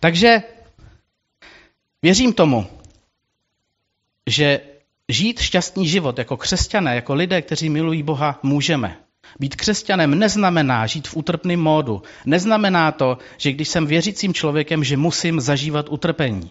Takže 0.00 0.42
věřím 2.02 2.32
tomu, 2.32 2.66
že 4.26 4.60
Žít 5.08 5.40
šťastný 5.40 5.88
život 5.88 6.18
jako 6.18 6.36
křesťané, 6.36 6.94
jako 6.94 7.14
lidé, 7.14 7.42
kteří 7.42 7.70
milují 7.70 8.02
Boha, 8.02 8.40
můžeme. 8.42 9.05
Být 9.40 9.56
křesťanem 9.56 10.18
neznamená 10.18 10.86
žít 10.86 11.08
v 11.08 11.16
utrpném 11.16 11.60
módu. 11.60 12.02
Neznamená 12.26 12.92
to, 12.92 13.18
že 13.36 13.52
když 13.52 13.68
jsem 13.68 13.86
věřícím 13.86 14.34
člověkem, 14.34 14.84
že 14.84 14.96
musím 14.96 15.40
zažívat 15.40 15.86
utrpení. 15.88 16.50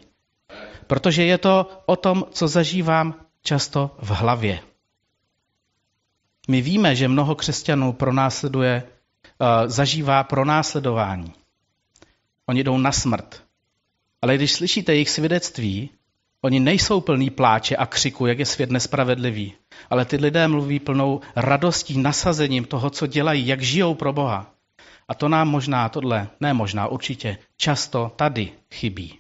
Protože 0.88 1.24
je 1.24 1.38
to 1.38 1.84
o 1.86 1.96
tom, 1.96 2.26
co 2.32 2.48
zažívám 2.48 3.16
často 3.42 3.96
v 4.00 4.10
hlavě. 4.10 4.60
My 6.48 6.62
víme, 6.62 6.96
že 6.96 7.08
mnoho 7.08 7.36
křesťanů 7.36 7.94
pronásleduje, 7.94 8.84
uh, 8.84 9.48
zažívá 9.66 10.24
pronásledování. 10.24 11.34
Oni 12.46 12.64
jdou 12.64 12.78
na 12.78 12.92
smrt. 12.92 13.44
Ale 14.22 14.36
když 14.36 14.52
slyšíte 14.54 14.94
jejich 14.94 15.10
svědectví, 15.10 15.90
Oni 16.46 16.60
nejsou 16.60 17.02
plní 17.02 17.30
pláče 17.30 17.76
a 17.76 17.86
křiku, 17.86 18.26
jak 18.26 18.40
je 18.40 18.46
svět 18.46 18.72
nespravedlivý, 18.72 19.54
ale 19.90 20.06
ty 20.06 20.18
lidé 20.18 20.48
mluví 20.48 20.80
plnou 20.80 21.22
radostí, 21.36 21.98
nasazením 21.98 22.66
toho, 22.66 22.90
co 22.90 23.08
dělají, 23.08 23.48
jak 23.48 23.62
žijou 23.62 23.96
pro 23.96 24.14
Boha. 24.14 24.52
A 25.08 25.14
to 25.14 25.30
nám 25.30 25.50
možná 25.50 25.90
tohle, 25.90 26.28
ne 26.40 26.54
možná, 26.54 26.88
určitě, 26.88 27.38
často 27.58 28.12
tady 28.16 28.52
chybí. 28.74 29.20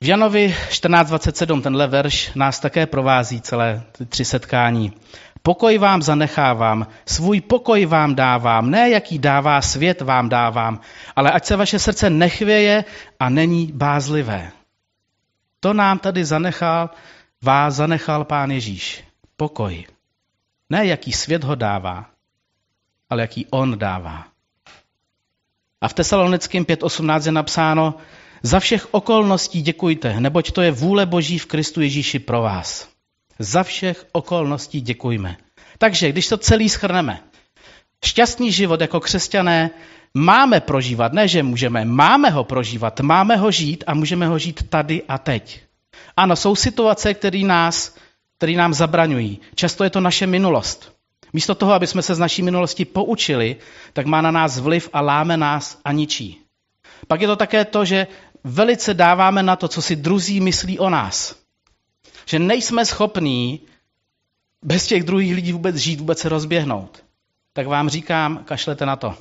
V 0.00 0.06
Janovi 0.06 0.54
14.27 0.68 1.62
tenhle 1.62 1.86
verš 1.86 2.32
nás 2.34 2.60
také 2.60 2.86
provází 2.86 3.40
celé 3.40 3.82
ty 3.98 4.06
tři 4.06 4.24
setkání. 4.24 4.92
Pokoj 5.42 5.78
vám 5.78 6.02
zanechávám, 6.02 6.86
svůj 7.06 7.40
pokoj 7.40 7.86
vám 7.86 8.14
dávám, 8.14 8.70
ne 8.70 8.90
jaký 8.90 9.18
dává 9.18 9.62
svět 9.62 10.00
vám 10.00 10.28
dávám, 10.28 10.80
ale 11.16 11.32
ať 11.32 11.44
se 11.44 11.56
vaše 11.56 11.78
srdce 11.78 12.10
nechvěje 12.10 12.84
a 13.20 13.28
není 13.28 13.72
bázlivé. 13.72 14.52
To 15.60 15.72
nám 15.72 15.98
tady 15.98 16.24
zanechal, 16.24 16.90
vás 17.42 17.74
zanechal 17.74 18.24
pán 18.24 18.50
Ježíš. 18.50 19.04
Pokoj. 19.36 19.86
Ne 20.70 20.86
jaký 20.86 21.12
svět 21.12 21.44
ho 21.44 21.54
dává, 21.54 22.06
ale 23.10 23.20
jaký 23.22 23.46
on 23.50 23.78
dává. 23.78 24.26
A 25.80 25.88
v 25.88 25.94
Tesalonickém 25.94 26.64
5.18 26.64 27.26
je 27.26 27.32
napsáno, 27.32 27.94
za 28.42 28.60
všech 28.60 28.94
okolností 28.94 29.62
děkujte, 29.62 30.20
neboť 30.20 30.52
to 30.52 30.62
je 30.62 30.70
vůle 30.70 31.06
Boží 31.06 31.38
v 31.38 31.46
Kristu 31.46 31.80
Ježíši 31.80 32.18
pro 32.18 32.42
vás. 32.42 32.89
Za 33.40 33.62
všech 33.62 34.06
okolností 34.12 34.80
děkujme. 34.80 35.36
Takže, 35.78 36.12
když 36.12 36.28
to 36.28 36.36
celý 36.36 36.68
schrneme, 36.68 37.20
šťastný 38.04 38.52
život 38.52 38.80
jako 38.80 39.00
křesťané 39.00 39.70
máme 40.14 40.60
prožívat, 40.60 41.12
ne 41.12 41.28
že 41.28 41.42
můžeme, 41.42 41.84
máme 41.84 42.30
ho 42.30 42.44
prožívat, 42.44 43.00
máme 43.00 43.36
ho 43.36 43.50
žít 43.50 43.84
a 43.86 43.94
můžeme 43.94 44.26
ho 44.26 44.38
žít 44.38 44.68
tady 44.68 45.02
a 45.08 45.18
teď. 45.18 45.60
Ano, 46.16 46.36
jsou 46.36 46.56
situace, 46.56 47.14
které 47.14 47.38
nás, 47.38 47.96
které 48.36 48.52
nám 48.52 48.74
zabraňují. 48.74 49.40
Často 49.54 49.84
je 49.84 49.90
to 49.90 50.00
naše 50.00 50.26
minulost. 50.26 50.92
Místo 51.32 51.54
toho, 51.54 51.72
aby 51.72 51.86
jsme 51.86 52.02
se 52.02 52.14
z 52.14 52.18
naší 52.18 52.42
minulosti 52.42 52.84
poučili, 52.84 53.56
tak 53.92 54.06
má 54.06 54.20
na 54.20 54.30
nás 54.30 54.58
vliv 54.58 54.88
a 54.92 55.00
láme 55.00 55.36
nás 55.36 55.80
a 55.84 55.92
ničí. 55.92 56.40
Pak 57.08 57.20
je 57.20 57.26
to 57.26 57.36
také 57.36 57.64
to, 57.64 57.84
že 57.84 58.06
velice 58.44 58.94
dáváme 58.94 59.42
na 59.42 59.56
to, 59.56 59.68
co 59.68 59.82
si 59.82 59.96
druzí 59.96 60.40
myslí 60.40 60.78
o 60.78 60.90
nás. 60.90 61.39
Že 62.30 62.38
nejsme 62.38 62.86
schopní 62.86 63.60
bez 64.62 64.86
těch 64.86 65.02
druhých 65.02 65.34
lidí 65.34 65.52
vůbec 65.52 65.76
žít, 65.76 66.00
vůbec 66.00 66.18
se 66.18 66.28
rozběhnout. 66.28 67.04
Tak 67.52 67.66
vám 67.66 67.88
říkám, 67.88 68.44
kašlete 68.44 68.86
na 68.86 68.96
to. 68.96 69.18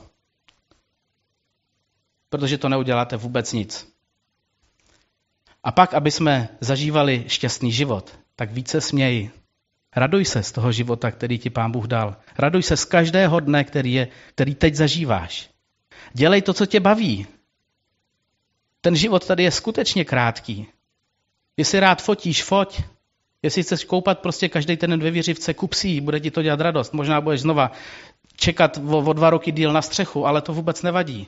Protože 2.30 2.58
to 2.58 2.69
neuděláte 2.69 3.17
vůbec 3.17 3.54
nic. 3.54 3.93
A 5.63 5.72
pak, 5.72 5.93
aby 5.93 6.12
jsme 6.12 6.50
zažívali 6.60 7.26
šťastný 7.28 7.72
život, 7.72 8.19
tak 8.36 8.52
více 8.52 8.82
směj. 8.82 9.30
Raduj 9.95 10.26
se 10.26 10.43
z 10.43 10.52
toho 10.52 10.72
života, 10.72 11.12
který 11.12 11.39
ti 11.39 11.50
pán 11.50 11.72
Bůh 11.72 11.88
dal. 11.88 12.17
Raduj 12.38 12.63
se 12.63 12.78
z 12.78 12.86
každého 12.86 13.39
dne, 13.39 13.63
který, 13.63 13.93
je, 13.93 14.08
který 14.30 14.56
teď 14.56 14.76
zažíváš. 14.76 15.50
Dělej 16.13 16.41
to, 16.41 16.54
co 16.54 16.65
tě 16.65 16.80
baví. 16.80 17.28
Ten 18.82 18.95
život 18.95 19.28
tady 19.28 19.43
je 19.43 19.52
skutečně 19.52 20.06
krátký. 20.06 20.67
Jestli 21.58 21.80
rád 21.80 22.02
fotíš, 22.02 22.43
foť. 22.43 22.82
Jestli 23.43 23.63
chceš 23.63 23.84
koupat 23.84 24.19
prostě 24.19 24.49
každý 24.49 24.78
ten 24.78 24.99
dvě 24.99 25.12
věřivce, 25.12 25.54
kup 25.54 25.73
si 25.73 26.02
bude 26.02 26.19
ti 26.19 26.32
to 26.32 26.41
dělat 26.41 26.60
radost. 26.60 26.93
Možná 26.93 27.21
budeš 27.21 27.41
znova 27.41 27.71
čekat 28.36 28.78
o, 28.78 28.97
o 28.97 29.13
dva 29.13 29.30
roky 29.30 29.52
díl 29.52 29.73
na 29.73 29.82
střechu, 29.82 30.25
ale 30.25 30.41
to 30.41 30.54
vůbec 30.54 30.82
nevadí. 30.82 31.28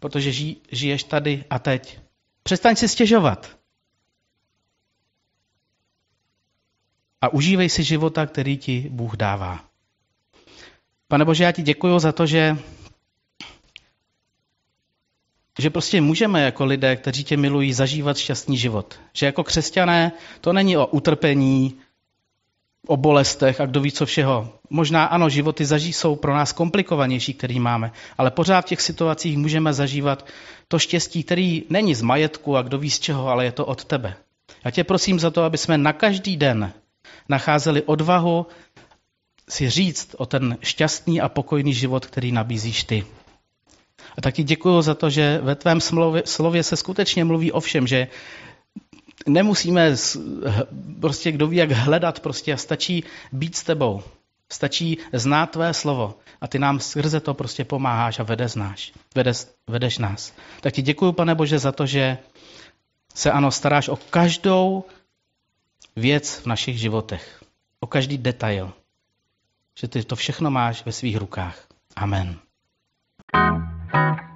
Protože 0.00 0.32
ži, 0.32 0.56
žiješ 0.72 1.04
tady 1.04 1.44
a 1.50 1.58
teď. 1.58 1.98
Přestaň 2.42 2.76
si 2.76 2.88
stěžovat. 2.88 3.58
A 7.20 7.28
užívej 7.28 7.68
si 7.68 7.82
života, 7.82 8.26
který 8.26 8.56
ti 8.56 8.86
Bůh 8.90 9.16
dává. 9.16 9.64
Pane 11.08 11.24
Bože, 11.24 11.44
já 11.44 11.52
ti 11.52 11.62
děkuji 11.62 11.98
za 11.98 12.12
to, 12.12 12.26
že 12.26 12.56
že 15.58 15.70
prostě 15.70 16.00
můžeme 16.00 16.42
jako 16.42 16.64
lidé, 16.64 16.96
kteří 16.96 17.24
tě 17.24 17.36
milují, 17.36 17.72
zažívat 17.72 18.16
šťastný 18.16 18.56
život. 18.56 19.00
Že 19.12 19.26
jako 19.26 19.44
křesťané 19.44 20.12
to 20.40 20.52
není 20.52 20.76
o 20.76 20.86
utrpení, 20.86 21.74
o 22.86 22.96
bolestech 22.96 23.60
a 23.60 23.66
kdo 23.66 23.80
ví 23.80 23.92
co 23.92 24.06
všeho. 24.06 24.52
Možná 24.70 25.04
ano, 25.04 25.28
životy 25.28 25.64
zaží 25.64 25.92
jsou 25.92 26.16
pro 26.16 26.34
nás 26.34 26.52
komplikovanější, 26.52 27.34
který 27.34 27.60
máme, 27.60 27.92
ale 28.18 28.30
pořád 28.30 28.60
v 28.60 28.68
těch 28.68 28.80
situacích 28.80 29.36
můžeme 29.38 29.72
zažívat 29.72 30.26
to 30.68 30.78
štěstí, 30.78 31.22
který 31.22 31.62
není 31.70 31.94
z 31.94 32.02
majetku 32.02 32.56
a 32.56 32.62
kdo 32.62 32.78
ví 32.78 32.90
z 32.90 33.00
čeho, 33.00 33.28
ale 33.28 33.44
je 33.44 33.52
to 33.52 33.66
od 33.66 33.84
tebe. 33.84 34.14
Já 34.64 34.70
tě 34.70 34.84
prosím 34.84 35.20
za 35.20 35.30
to, 35.30 35.42
aby 35.42 35.58
jsme 35.58 35.78
na 35.78 35.92
každý 35.92 36.36
den 36.36 36.72
nacházeli 37.28 37.82
odvahu 37.82 38.46
si 39.48 39.70
říct 39.70 40.14
o 40.18 40.26
ten 40.26 40.58
šťastný 40.62 41.20
a 41.20 41.28
pokojný 41.28 41.74
život, 41.74 42.06
který 42.06 42.32
nabízíš 42.32 42.84
ty. 42.84 43.04
A 44.18 44.20
taky 44.20 44.42
děkuji 44.42 44.82
za 44.82 44.94
to, 44.94 45.10
že 45.10 45.38
ve 45.42 45.54
tvém 45.54 45.80
slově, 45.80 46.22
slově 46.26 46.62
se 46.62 46.76
skutečně 46.76 47.24
mluví 47.24 47.52
o 47.52 47.60
všem, 47.60 47.86
že 47.86 48.08
nemusíme 49.26 49.96
prostě 51.00 51.32
kdo 51.32 51.46
ví, 51.46 51.56
jak 51.56 51.70
hledat 51.70 52.20
prostě 52.20 52.56
stačí 52.56 53.04
být 53.32 53.56
s 53.56 53.62
tebou. 53.62 54.02
Stačí 54.52 54.98
znát 55.12 55.50
tvé 55.50 55.74
slovo 55.74 56.14
a 56.40 56.48
ty 56.48 56.58
nám 56.58 56.80
skrze 56.80 57.20
to 57.20 57.34
prostě 57.34 57.64
pomáháš 57.64 58.18
a 58.18 58.22
vedeš, 58.22 58.54
náš, 58.54 58.92
vedeš, 59.14 59.46
vedeš 59.66 59.98
nás. 59.98 60.32
Tak 60.60 60.74
ti 60.74 60.82
děkuji, 60.82 61.12
pane 61.12 61.34
Bože, 61.34 61.58
za 61.58 61.72
to, 61.72 61.86
že 61.86 62.18
se 63.14 63.32
ano 63.32 63.50
staráš 63.50 63.88
o 63.88 63.96
každou 63.96 64.84
věc 65.96 66.40
v 66.42 66.46
našich 66.46 66.78
životech, 66.78 67.44
o 67.80 67.86
každý 67.86 68.18
detail. 68.18 68.72
Že 69.80 69.88
ty 69.88 70.04
to 70.04 70.16
všechno 70.16 70.50
máš 70.50 70.84
ve 70.84 70.92
svých 70.92 71.16
rukách. 71.16 71.66
Amen. 71.96 72.38
thank 73.32 73.62
you 73.62 73.67
Thank 73.92 74.20
you. 74.20 74.27